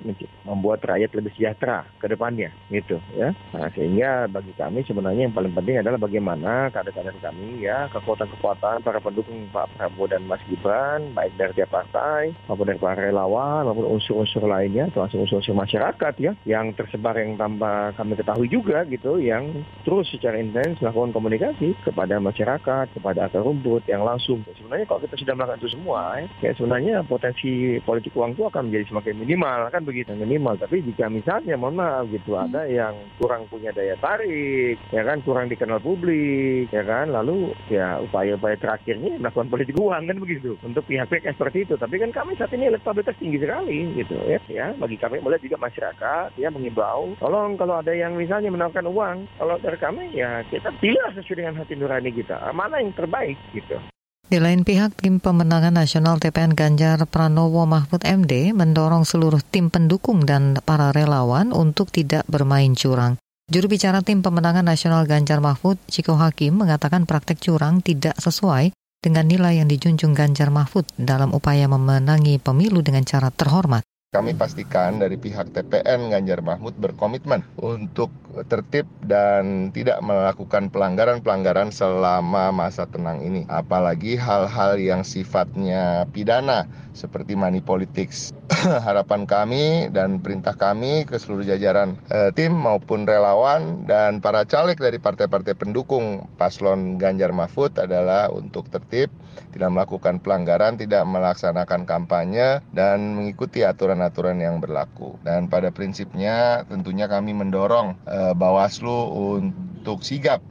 membuat 0.48 0.88
rakyat 0.88 1.12
lebih 1.20 1.36
sejahtera 1.36 1.84
ke 2.00 2.08
depannya 2.08 2.48
gitu 2.72 2.96
ya. 3.12 3.36
Nah, 3.52 3.68
sehingga 3.76 4.24
bagi 4.24 4.56
kami 4.56 4.88
sebenarnya 4.88 5.28
yang 5.28 5.36
paling 5.36 5.52
penting 5.52 5.84
adalah 5.84 6.00
bagaimana 6.00 6.72
kader-kader 6.72 7.12
kami 7.20 7.60
ya 7.60 7.92
kekuatan-kekuatan 7.92 8.80
para 8.80 9.04
pendukung 9.04 9.52
Pak 9.52 9.76
Prabowo 9.76 10.08
dan 10.08 10.24
Mas 10.24 10.40
Gibran 10.48 11.12
dari 11.34 11.52
tiap 11.56 11.74
partai 11.74 12.30
maupun 12.46 12.70
dari 12.70 12.78
para 12.78 13.10
relawan 13.10 13.66
maupun 13.66 13.98
unsur-unsur 13.98 14.46
lainnya 14.46 14.86
termasuk 14.94 15.26
unsur-unsur 15.26 15.56
masyarakat 15.58 16.14
ya 16.22 16.32
yang 16.46 16.70
tersebar 16.78 17.18
yang 17.18 17.34
tanpa 17.34 17.90
kami 17.98 18.14
ketahui 18.14 18.46
juga 18.46 18.86
gitu 18.86 19.18
yang 19.18 19.50
terus 19.82 20.06
secara 20.12 20.38
intens 20.38 20.78
melakukan 20.78 21.10
komunikasi 21.16 21.74
kepada 21.82 22.20
masyarakat 22.22 22.86
kepada 22.92 23.26
akar 23.26 23.42
rumput 23.42 23.82
yang 23.88 24.02
langsung. 24.06 24.42
Sebenarnya 24.56 24.86
kalau 24.86 25.00
kita 25.02 25.16
sudah 25.18 25.34
melakukan 25.34 25.60
itu 25.62 25.70
semua 25.74 26.00
ya, 26.20 26.26
ya 26.42 26.52
sebenarnya 26.54 26.94
potensi 27.06 27.78
politik 27.82 28.14
uang 28.14 28.38
itu 28.38 28.42
akan 28.46 28.70
menjadi 28.70 28.84
semakin 28.92 29.14
minimal 29.22 29.60
kan 29.72 29.82
begitu? 29.82 30.10
Minimal 30.14 30.54
tapi 30.60 30.82
jika 30.82 31.10
misalnya 31.10 31.54
mohon 31.58 31.78
maaf 31.78 32.04
gitu 32.10 32.36
ada 32.36 32.68
yang 32.68 32.94
kurang 33.18 33.48
punya 33.50 33.70
daya 33.72 33.96
tarik 33.98 34.76
ya 34.92 35.02
kan 35.02 35.22
kurang 35.22 35.46
dikenal 35.50 35.80
publik 35.80 36.68
ya 36.70 36.82
kan 36.82 37.10
lalu 37.10 37.54
ya 37.70 37.98
upaya-upaya 38.02 38.56
terakhirnya 38.58 39.18
melakukan 39.18 39.48
politik 39.50 39.76
uang 39.78 40.02
kan 40.06 40.18
begitu? 40.18 40.58
Untuk 40.62 40.84
pihak 40.86 41.08
feedback 41.16 41.32
seperti 41.36 41.58
itu. 41.64 41.74
Tapi 41.80 41.96
kan 41.96 42.10
kami 42.12 42.36
saat 42.36 42.52
ini 42.52 42.68
elektabilitas 42.68 43.16
tinggi 43.16 43.38
sekali 43.40 43.78
gitu 43.96 44.16
ya. 44.28 44.40
Ya 44.52 44.66
bagi 44.76 45.00
kami 45.00 45.24
melihat 45.24 45.42
juga 45.48 45.56
masyarakat 45.64 46.28
ya 46.36 46.48
mengimbau 46.52 47.16
tolong 47.16 47.56
kalau 47.56 47.80
ada 47.80 47.92
yang 47.96 48.14
misalnya 48.14 48.52
menawarkan 48.52 48.86
uang 48.86 49.16
kalau 49.40 49.56
dari 49.60 49.78
kami 49.80 50.04
ya 50.12 50.44
kita 50.52 50.68
pilih 50.78 51.08
sesuai 51.16 51.38
dengan 51.40 51.56
hati 51.56 51.74
nurani 51.74 52.10
kita 52.12 52.36
mana 52.52 52.84
yang 52.84 52.92
terbaik 52.92 53.38
gitu. 53.56 53.80
Di 54.26 54.42
lain 54.42 54.66
pihak, 54.66 54.98
tim 54.98 55.22
pemenangan 55.22 55.70
nasional 55.70 56.18
TPN 56.18 56.58
Ganjar 56.58 56.98
Pranowo 57.06 57.62
Mahfud 57.62 58.02
MD 58.02 58.50
mendorong 58.50 59.06
seluruh 59.06 59.38
tim 59.38 59.70
pendukung 59.70 60.26
dan 60.26 60.58
para 60.66 60.90
relawan 60.90 61.54
untuk 61.54 61.94
tidak 61.94 62.26
bermain 62.26 62.74
curang. 62.74 63.22
Juru 63.46 63.70
bicara 63.70 64.02
tim 64.02 64.26
pemenangan 64.26 64.66
nasional 64.66 65.06
Ganjar 65.06 65.38
Mahfud, 65.38 65.78
Ciko 65.86 66.18
Hakim, 66.18 66.58
mengatakan 66.58 67.06
praktek 67.06 67.38
curang 67.38 67.78
tidak 67.78 68.18
sesuai 68.18 68.74
dengan 69.00 69.28
nilai 69.28 69.62
yang 69.62 69.68
dijunjung 69.70 70.16
Ganjar 70.16 70.50
Mahfud 70.50 70.88
dalam 70.98 71.30
upaya 71.36 71.70
memenangi 71.70 72.42
pemilu 72.42 72.82
dengan 72.82 73.06
cara 73.06 73.30
terhormat. 73.30 73.86
Kami 74.10 74.32
pastikan 74.32 75.02
dari 75.02 75.20
pihak 75.20 75.52
TPN 75.52 76.08
Ganjar 76.08 76.40
Mahfud 76.40 76.74
berkomitmen 76.80 77.44
untuk 77.60 78.08
tertib 78.44 78.84
dan 79.06 79.72
tidak 79.72 80.02
melakukan 80.04 80.68
pelanggaran-pelanggaran 80.68 81.72
selama 81.72 82.52
masa 82.52 82.84
tenang 82.84 83.24
ini. 83.24 83.48
Apalagi 83.48 84.20
hal-hal 84.20 84.76
yang 84.76 85.00
sifatnya 85.00 86.04
pidana 86.12 86.68
seperti 86.96 87.36
money 87.36 87.60
politics. 87.60 88.32
Harapan 88.88 89.28
kami 89.28 89.92
dan 89.92 90.24
perintah 90.24 90.56
kami 90.56 91.04
ke 91.04 91.20
seluruh 91.20 91.44
jajaran 91.44 92.00
eh, 92.08 92.32
tim 92.32 92.56
maupun 92.56 93.04
relawan 93.04 93.84
dan 93.84 94.24
para 94.24 94.48
caleg 94.48 94.80
dari 94.80 94.96
partai-partai 94.96 95.52
pendukung 95.52 96.24
paslon 96.40 96.96
Ganjar 96.96 97.36
Mahfud 97.36 97.76
adalah 97.76 98.32
untuk 98.32 98.72
tertib, 98.72 99.12
tidak 99.52 99.70
melakukan 99.76 100.18
pelanggaran, 100.24 100.80
tidak 100.80 101.04
melaksanakan 101.04 101.84
kampanye 101.84 102.64
dan 102.72 103.12
mengikuti 103.12 103.60
aturan-aturan 103.62 104.40
yang 104.40 104.58
berlaku. 104.58 105.20
Dan 105.20 105.52
pada 105.52 105.68
prinsipnya 105.68 106.64
tentunya 106.64 107.06
kami 107.06 107.36
mendorong 107.36 108.00
eh, 108.08 108.25
Bawaslu 108.34 109.12
untuk 109.38 110.02
sigap 110.02 110.42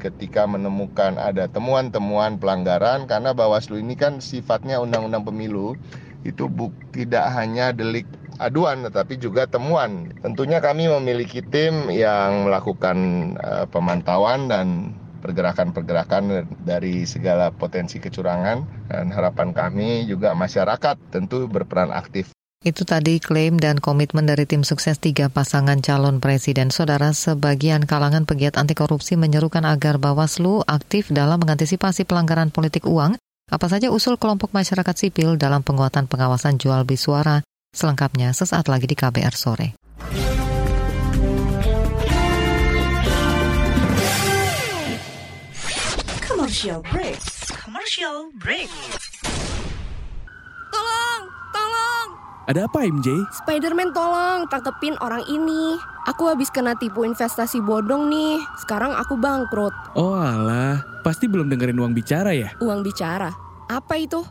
ketika 0.00 0.48
menemukan 0.48 1.20
ada 1.20 1.44
temuan-temuan 1.48 2.40
pelanggaran 2.40 3.04
karena 3.04 3.36
Bawaslu 3.36 3.80
ini 3.80 3.94
kan 3.98 4.20
sifatnya 4.20 4.80
undang-undang 4.80 5.28
pemilu 5.28 5.76
itu 6.22 6.46
buk, 6.46 6.70
tidak 6.94 7.26
hanya 7.34 7.74
delik 7.74 8.06
aduan 8.38 8.86
tetapi 8.86 9.18
juga 9.18 9.46
temuan. 9.46 10.14
Tentunya 10.22 10.62
kami 10.62 10.88
memiliki 10.88 11.42
tim 11.42 11.90
yang 11.90 12.46
melakukan 12.48 12.98
uh, 13.42 13.66
pemantauan 13.68 14.46
dan 14.48 14.96
pergerakan-pergerakan 15.22 16.50
dari 16.66 17.06
segala 17.06 17.54
potensi 17.54 18.02
kecurangan 18.02 18.90
dan 18.90 19.14
harapan 19.14 19.54
kami 19.54 20.02
juga 20.10 20.34
masyarakat 20.34 20.98
tentu 21.14 21.46
berperan 21.46 21.94
aktif 21.94 22.31
itu 22.62 22.86
tadi 22.86 23.18
klaim 23.18 23.58
dan 23.58 23.82
komitmen 23.82 24.22
dari 24.22 24.46
tim 24.46 24.62
sukses 24.62 24.94
tiga 25.02 25.26
pasangan 25.26 25.82
calon 25.82 26.22
presiden. 26.22 26.70
Saudara, 26.70 27.10
sebagian 27.10 27.90
kalangan 27.90 28.22
pegiat 28.22 28.54
anti 28.54 28.78
korupsi 28.78 29.18
menyerukan 29.18 29.66
agar 29.66 29.98
Bawaslu 29.98 30.62
aktif 30.70 31.10
dalam 31.10 31.42
mengantisipasi 31.42 32.06
pelanggaran 32.06 32.54
politik 32.54 32.86
uang. 32.86 33.18
Apa 33.50 33.66
saja 33.66 33.90
usul 33.90 34.14
kelompok 34.14 34.54
masyarakat 34.54 34.94
sipil 34.94 35.34
dalam 35.34 35.66
penguatan 35.66 36.06
pengawasan 36.06 36.56
jual 36.56 36.86
beli 36.86 36.96
suara? 36.96 37.42
Selengkapnya 37.74 38.30
sesaat 38.30 38.70
lagi 38.70 38.86
di 38.86 38.94
KBR 38.94 39.34
sore. 39.34 39.74
Commercial 46.22 46.78
break. 46.86 47.18
Commercial 47.58 48.30
break. 48.38 48.70
Ada 52.50 52.66
apa 52.66 52.82
MJ? 52.82 53.08
Spiderman 53.42 53.94
tolong 53.94 54.50
tangkepin 54.50 54.98
orang 54.98 55.22
ini. 55.30 55.78
Aku 56.10 56.26
habis 56.26 56.50
kena 56.50 56.74
tipu 56.74 57.06
investasi 57.06 57.62
bodong 57.62 58.10
nih. 58.10 58.42
Sekarang 58.58 58.94
aku 58.94 59.14
bangkrut. 59.14 59.72
Oh 59.94 60.18
alah, 60.18 60.82
pasti 61.06 61.30
belum 61.30 61.46
dengerin 61.46 61.78
uang 61.78 61.94
bicara 61.94 62.34
ya? 62.34 62.50
Uang 62.58 62.82
bicara? 62.82 63.30
Apa 63.70 63.94
itu? 63.98 64.26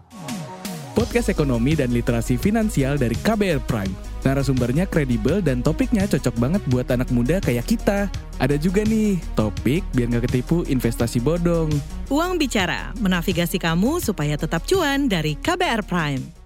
Podcast 0.91 1.31
ekonomi 1.31 1.73
dan 1.73 1.95
literasi 1.95 2.35
finansial 2.35 2.99
dari 2.99 3.15
KBR 3.15 3.63
Prime 3.63 4.11
Narasumbernya 4.21 4.85
kredibel 4.85 5.41
dan 5.41 5.65
topiknya 5.65 6.05
cocok 6.05 6.35
banget 6.37 6.61
buat 6.69 6.85
anak 6.93 7.09
muda 7.09 7.41
kayak 7.41 7.65
kita. 7.65 8.05
Ada 8.37 8.57
juga 8.57 8.85
nih, 8.85 9.17
topik 9.33 9.81
biar 9.97 10.13
nggak 10.13 10.29
ketipu 10.29 10.61
investasi 10.69 11.17
bodong. 11.21 11.69
Uang 12.13 12.37
Bicara, 12.37 12.93
menavigasi 13.01 13.57
kamu 13.57 13.97
supaya 14.01 14.37
tetap 14.37 14.65
cuan 14.65 15.09
dari 15.09 15.37
KBR 15.37 15.85
Prime. 15.85 16.40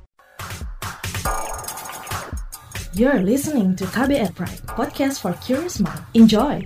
You're 2.96 3.28
listening 3.28 3.76
to 3.76 3.84
KBR 3.92 4.32
Prime, 4.40 4.56
podcast 4.72 5.20
for 5.20 5.36
curious 5.44 5.84
mind. 5.84 6.00
Enjoy! 6.16 6.64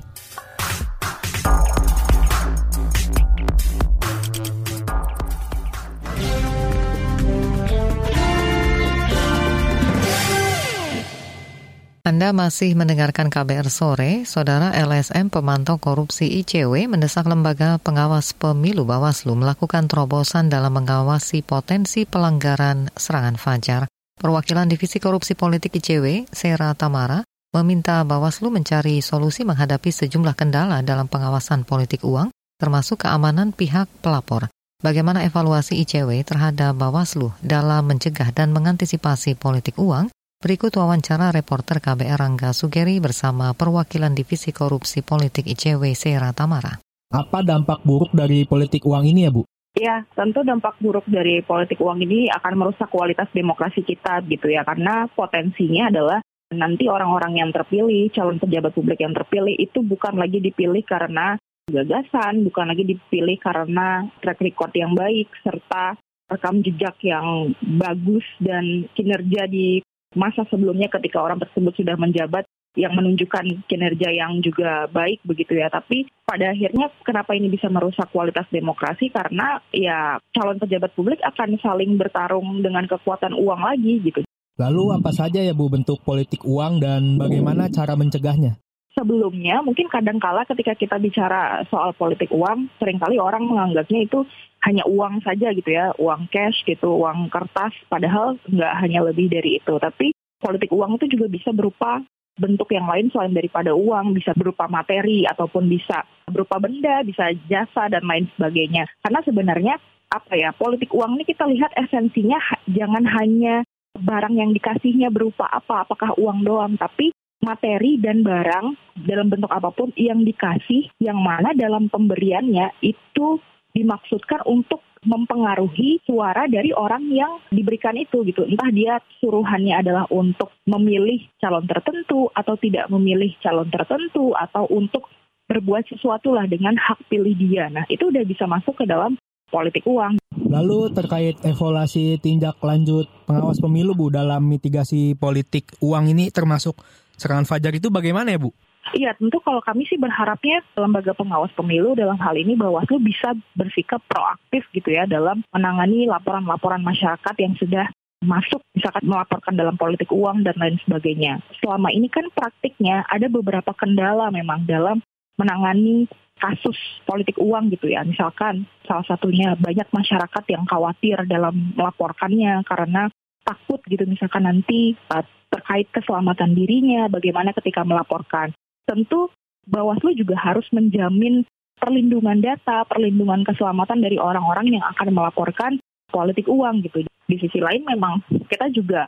Anda 12.05 12.29
masih 12.29 12.77
mendengarkan 12.77 13.33
KBR 13.33 13.73
sore, 13.73 14.21
Saudara 14.29 14.69
LSM 14.77 15.33
pemantau 15.33 15.81
korupsi 15.81 16.29
ICW 16.45 16.93
mendesak 16.93 17.25
lembaga 17.25 17.81
pengawas 17.81 18.37
pemilu 18.37 18.85
Bawaslu 18.85 19.33
melakukan 19.33 19.89
terobosan 19.89 20.53
dalam 20.53 20.77
mengawasi 20.77 21.41
potensi 21.41 22.05
pelanggaran 22.05 22.93
serangan 22.93 23.33
fajar. 23.41 23.89
Perwakilan 24.19 24.67
Divisi 24.67 24.99
Korupsi 24.99 25.31
Politik 25.31 25.79
ICW, 25.79 26.27
Sera 26.35 26.75
Tamara, 26.75 27.23
meminta 27.55 28.03
Bawaslu 28.03 28.51
mencari 28.51 28.99
solusi 28.99 29.47
menghadapi 29.47 29.95
sejumlah 29.95 30.35
kendala 30.35 30.83
dalam 30.83 31.07
pengawasan 31.07 31.63
politik 31.63 32.03
uang, 32.03 32.27
termasuk 32.59 33.07
keamanan 33.07 33.55
pihak 33.55 33.87
pelapor. 34.03 34.51
Bagaimana 34.83 35.23
evaluasi 35.23 35.79
ICW 35.87 36.27
terhadap 36.27 36.75
Bawaslu 36.75 37.31
dalam 37.39 37.87
mencegah 37.87 38.35
dan 38.35 38.51
mengantisipasi 38.51 39.39
politik 39.39 39.79
uang? 39.79 40.11
Berikut 40.43 40.75
wawancara 40.75 41.31
reporter 41.31 41.79
KBR 41.79 42.19
Rangga 42.19 42.51
Sugeri 42.51 42.99
bersama 42.99 43.55
perwakilan 43.55 44.11
Divisi 44.11 44.51
Korupsi 44.51 44.99
Politik 44.99 45.47
ICW 45.47 45.95
Sera 45.95 46.35
Tamara. 46.35 46.75
Apa 47.15 47.39
dampak 47.39 47.87
buruk 47.87 48.11
dari 48.11 48.43
politik 48.43 48.83
uang 48.83 49.07
ini 49.07 49.23
ya 49.23 49.31
Bu? 49.31 49.47
Ya, 49.77 50.01
tentu 50.17 50.41
dampak 50.41 50.81
buruk 50.81 51.05
dari 51.05 51.45
politik 51.45 51.77
uang 51.77 52.01
ini 52.01 52.25
akan 52.33 52.53
merusak 52.57 52.89
kualitas 52.89 53.29
demokrasi 53.29 53.85
kita 53.85 54.25
gitu 54.25 54.49
ya, 54.49 54.65
karena 54.65 55.05
potensinya 55.13 55.93
adalah 55.93 56.19
nanti 56.49 56.89
orang-orang 56.89 57.37
yang 57.37 57.53
terpilih, 57.53 58.09
calon 58.09 58.41
pejabat 58.41 58.73
publik 58.73 58.97
yang 58.97 59.13
terpilih 59.13 59.53
itu 59.53 59.85
bukan 59.85 60.17
lagi 60.17 60.41
dipilih 60.41 60.81
karena 60.81 61.37
gagasan, 61.69 62.41
bukan 62.41 62.73
lagi 62.73 62.83
dipilih 62.97 63.37
karena 63.37 64.09
track 64.25 64.41
record 64.41 64.73
yang 64.73 64.97
baik, 64.97 65.29
serta 65.45 65.93
rekam 66.29 66.61
jejak 66.65 66.97
yang 67.05 67.53
bagus 67.61 68.25
dan 68.41 68.89
kinerja 68.97 69.45
di 69.45 69.81
masa 70.17 70.45
sebelumnya 70.49 70.89
ketika 70.89 71.21
orang 71.21 71.37
tersebut 71.37 71.77
sudah 71.77 71.93
menjabat 71.97 72.45
yang 72.77 72.93
menunjukkan 72.93 73.65
kinerja 73.65 74.09
yang 74.13 74.43
juga 74.45 74.85
baik 74.91 75.25
begitu 75.25 75.57
ya. 75.57 75.71
Tapi 75.73 76.05
pada 76.25 76.53
akhirnya 76.53 76.93
kenapa 77.01 77.33
ini 77.33 77.49
bisa 77.49 77.71
merusak 77.71 78.09
kualitas 78.13 78.45
demokrasi 78.53 79.09
karena 79.09 79.57
ya 79.73 80.21
calon 80.35 80.61
pejabat 80.61 80.93
publik 80.93 81.19
akan 81.25 81.57
saling 81.57 81.97
bertarung 81.97 82.61
dengan 82.61 82.85
kekuatan 82.85 83.33
uang 83.33 83.61
lagi 83.65 83.97
gitu. 84.05 84.21
Lalu 84.59 84.91
apa 84.91 85.15
saja 85.15 85.39
ya 85.39 85.55
Bu 85.55 85.71
bentuk 85.71 86.03
politik 86.03 86.43
uang 86.43 86.83
dan 86.83 87.15
bagaimana 87.15 87.71
cara 87.71 87.95
mencegahnya? 87.95 88.59
Sebelumnya 88.91 89.63
mungkin 89.63 89.87
kadang-kala 89.87 90.43
ketika 90.43 90.75
kita 90.75 90.99
bicara 90.99 91.63
soal 91.71 91.95
politik 91.95 92.27
uang, 92.35 92.67
sering 92.75 92.99
kali 92.99 93.15
orang 93.15 93.47
menganggapnya 93.47 94.03
itu 94.03 94.27
hanya 94.67 94.83
uang 94.83 95.23
saja 95.23 95.55
gitu 95.55 95.71
ya, 95.71 95.95
uang 95.95 96.27
cash 96.27 96.67
gitu, 96.67 96.99
uang 96.99 97.31
kertas, 97.31 97.71
padahal 97.87 98.35
nggak 98.51 98.73
hanya 98.83 99.07
lebih 99.07 99.31
dari 99.31 99.63
itu. 99.63 99.71
Tapi 99.79 100.11
politik 100.43 100.75
uang 100.75 100.99
itu 100.99 101.15
juga 101.15 101.31
bisa 101.31 101.55
berupa 101.55 102.03
bentuk 102.39 102.71
yang 102.71 102.87
lain 102.87 103.11
selain 103.11 103.35
daripada 103.35 103.75
uang, 103.75 104.15
bisa 104.15 104.31
berupa 104.33 104.65
materi 104.71 105.27
ataupun 105.27 105.67
bisa 105.67 106.07
berupa 106.31 106.57
benda, 106.57 107.03
bisa 107.03 107.35
jasa 107.51 107.91
dan 107.91 108.07
lain 108.07 108.31
sebagainya. 108.33 108.87
Karena 109.03 109.19
sebenarnya 109.21 109.75
apa 110.09 110.33
ya, 110.33 110.55
politik 110.55 110.89
uang 110.95 111.19
ini 111.19 111.23
kita 111.27 111.45
lihat 111.45 111.75
esensinya 111.77 112.39
jangan 112.71 113.05
hanya 113.19 113.61
barang 113.93 114.33
yang 114.39 114.55
dikasihnya 114.55 115.11
berupa 115.11 115.45
apa, 115.51 115.85
apakah 115.85 116.15
uang 116.17 116.47
doang, 116.47 116.73
tapi 116.79 117.11
materi 117.43 117.99
dan 117.99 118.23
barang 118.23 118.97
dalam 119.05 119.27
bentuk 119.31 119.51
apa 119.51 119.69
pun 119.71 119.91
yang 119.99 120.23
dikasih, 120.23 120.91
yang 121.03 121.19
mana 121.19 121.51
dalam 121.55 121.91
pemberiannya 121.91 122.79
itu 122.81 123.39
dimaksudkan 123.75 124.43
untuk 124.49 124.81
mempengaruhi 125.05 126.03
suara 126.03 126.43
dari 126.51 126.75
orang 126.75 127.07
yang 127.07 127.39
diberikan 127.51 127.95
itu 127.95 128.23
gitu. 128.27 128.43
Entah 128.43 128.71
dia 128.71 128.99
suruhannya 129.23 129.79
adalah 129.79 130.05
untuk 130.11 130.51
memilih 130.67 131.23
calon 131.39 131.63
tertentu 131.63 132.27
atau 132.35 132.59
tidak 132.59 132.91
memilih 132.91 133.31
calon 133.39 133.71
tertentu 133.71 134.35
atau 134.35 134.67
untuk 134.67 135.07
berbuat 135.49 135.87
sesuatu 135.89 136.35
lah 136.35 136.45
dengan 136.45 136.77
hak 136.77 137.09
pilih 137.09 137.33
dia. 137.33 137.71
Nah, 137.71 137.87
itu 137.89 138.11
udah 138.11 138.21
bisa 138.27 138.45
masuk 138.45 138.83
ke 138.83 138.85
dalam 138.85 139.17
politik 139.49 139.81
uang. 139.89 140.21
Lalu 140.45 140.93
terkait 140.93 141.41
evaluasi 141.41 142.21
tindak 142.21 142.61
lanjut 142.61 143.09
pengawas 143.25 143.57
pemilu 143.57 143.97
Bu 143.97 144.13
dalam 144.13 144.45
mitigasi 144.45 145.17
politik 145.17 145.73
uang 145.81 146.13
ini 146.13 146.29
termasuk 146.29 146.77
serangan 147.17 147.49
fajar 147.49 147.73
itu 147.73 147.89
bagaimana 147.89 148.29
ya 148.29 148.39
Bu? 148.39 148.53
Iya, 148.89 149.13
tentu 149.13 149.37
kalau 149.43 149.61
kami 149.61 149.85
sih 149.85 150.01
berharapnya 150.01 150.65
lembaga 150.73 151.13
pengawas 151.13 151.53
pemilu 151.53 151.93
dalam 151.93 152.17
hal 152.17 152.33
ini 152.33 152.57
Bawaslu 152.57 152.97
bisa 152.97 153.37
bersikap 153.53 154.01
proaktif 154.09 154.65
gitu 154.73 154.89
ya 154.89 155.05
dalam 155.05 155.45
menangani 155.53 156.09
laporan-laporan 156.09 156.81
masyarakat 156.81 157.35
yang 157.37 157.53
sudah 157.59 157.85
masuk 158.19 158.59
misalkan 158.75 159.05
melaporkan 159.07 159.55
dalam 159.55 159.79
politik 159.79 160.11
uang 160.11 160.43
dan 160.43 160.57
lain 160.59 160.81
sebagainya. 160.83 161.39
Selama 161.61 161.93
ini 161.93 162.11
kan 162.11 162.27
praktiknya 162.33 163.05
ada 163.07 163.31
beberapa 163.31 163.71
kendala 163.77 164.27
memang 164.33 164.67
dalam 164.67 164.99
menangani 165.39 166.09
kasus 166.39 166.75
politik 167.07 167.39
uang 167.39 167.71
gitu 167.71 167.91
ya. 167.91 168.03
Misalkan 168.03 168.67
salah 168.83 169.05
satunya 169.07 169.55
banyak 169.55 169.87
masyarakat 169.91 170.43
yang 170.51 170.67
khawatir 170.67 171.23
dalam 171.27 171.75
melaporkannya 171.75 172.63
karena 172.67 173.07
takut 173.43 173.79
gitu 173.87 174.03
misalkan 174.07 174.47
nanti 174.47 174.95
uh, 175.11 175.23
terkait 175.49 175.89
keselamatan 175.89 176.53
dirinya, 176.53 177.09
bagaimana 177.09 177.55
ketika 177.55 177.81
melaporkan. 177.81 178.53
Tentu 178.89 179.29
Bawaslu 179.69 180.17
juga 180.17 180.33
harus 180.33 180.65
menjamin 180.73 181.45
perlindungan 181.77 182.41
data, 182.41 182.81
perlindungan 182.89 183.45
keselamatan 183.45 184.01
dari 184.01 184.17
orang-orang 184.17 184.73
yang 184.73 184.85
akan 184.97 185.13
melaporkan 185.13 185.77
politik 186.09 186.49
uang 186.49 186.81
gitu. 186.81 187.05
Di 187.05 187.37
sisi 187.37 187.61
lain 187.61 187.85
memang 187.85 188.25
kita 188.49 188.73
juga 188.73 189.05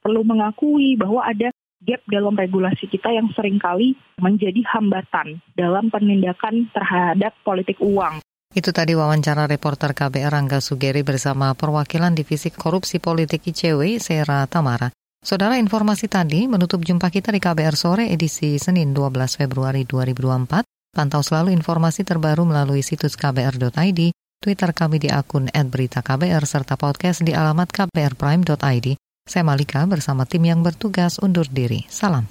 perlu 0.00 0.24
mengakui 0.24 0.96
bahwa 0.96 1.28
ada 1.28 1.52
gap 1.84 2.00
dalam 2.08 2.32
regulasi 2.34 2.88
kita 2.88 3.12
yang 3.12 3.28
sering 3.36 3.60
kali 3.60 3.94
menjadi 4.16 4.64
hambatan 4.74 5.44
dalam 5.54 5.92
penindakan 5.92 6.72
terhadap 6.72 7.36
politik 7.44 7.76
uang. 7.84 8.24
Itu 8.48 8.72
tadi 8.72 8.96
wawancara 8.96 9.44
reporter 9.44 9.92
KBR 9.92 10.32
Rangga 10.32 10.64
Sugeri 10.64 11.04
bersama 11.04 11.52
perwakilan 11.52 12.16
Divisi 12.16 12.48
Korupsi 12.48 12.96
Politik 12.96 13.44
ICW, 13.44 14.00
Sera 14.00 14.48
Tamara. 14.48 14.88
Saudara 15.18 15.58
informasi 15.58 16.06
tadi 16.06 16.46
menutup 16.46 16.78
jumpa 16.86 17.10
kita 17.10 17.34
di 17.34 17.42
KBR 17.42 17.74
Sore 17.74 18.06
edisi 18.06 18.54
Senin 18.54 18.94
12 18.94 19.42
Februari 19.42 19.82
2024. 19.82 20.62
Pantau 20.94 21.22
selalu 21.26 21.50
informasi 21.58 22.06
terbaru 22.06 22.46
melalui 22.46 22.86
situs 22.86 23.18
kbr.id, 23.18 24.00
Twitter 24.14 24.70
kami 24.70 25.02
di 25.02 25.10
akun 25.10 25.50
@beritaKBR 25.50 26.44
serta 26.46 26.78
podcast 26.78 27.26
di 27.26 27.34
alamat 27.34 27.66
kbrprime.id. 27.66 28.86
Saya 29.28 29.44
Malika 29.44 29.84
bersama 29.90 30.22
tim 30.22 30.46
yang 30.46 30.62
bertugas 30.62 31.18
undur 31.18 31.50
diri. 31.50 31.82
Salam. 31.90 32.30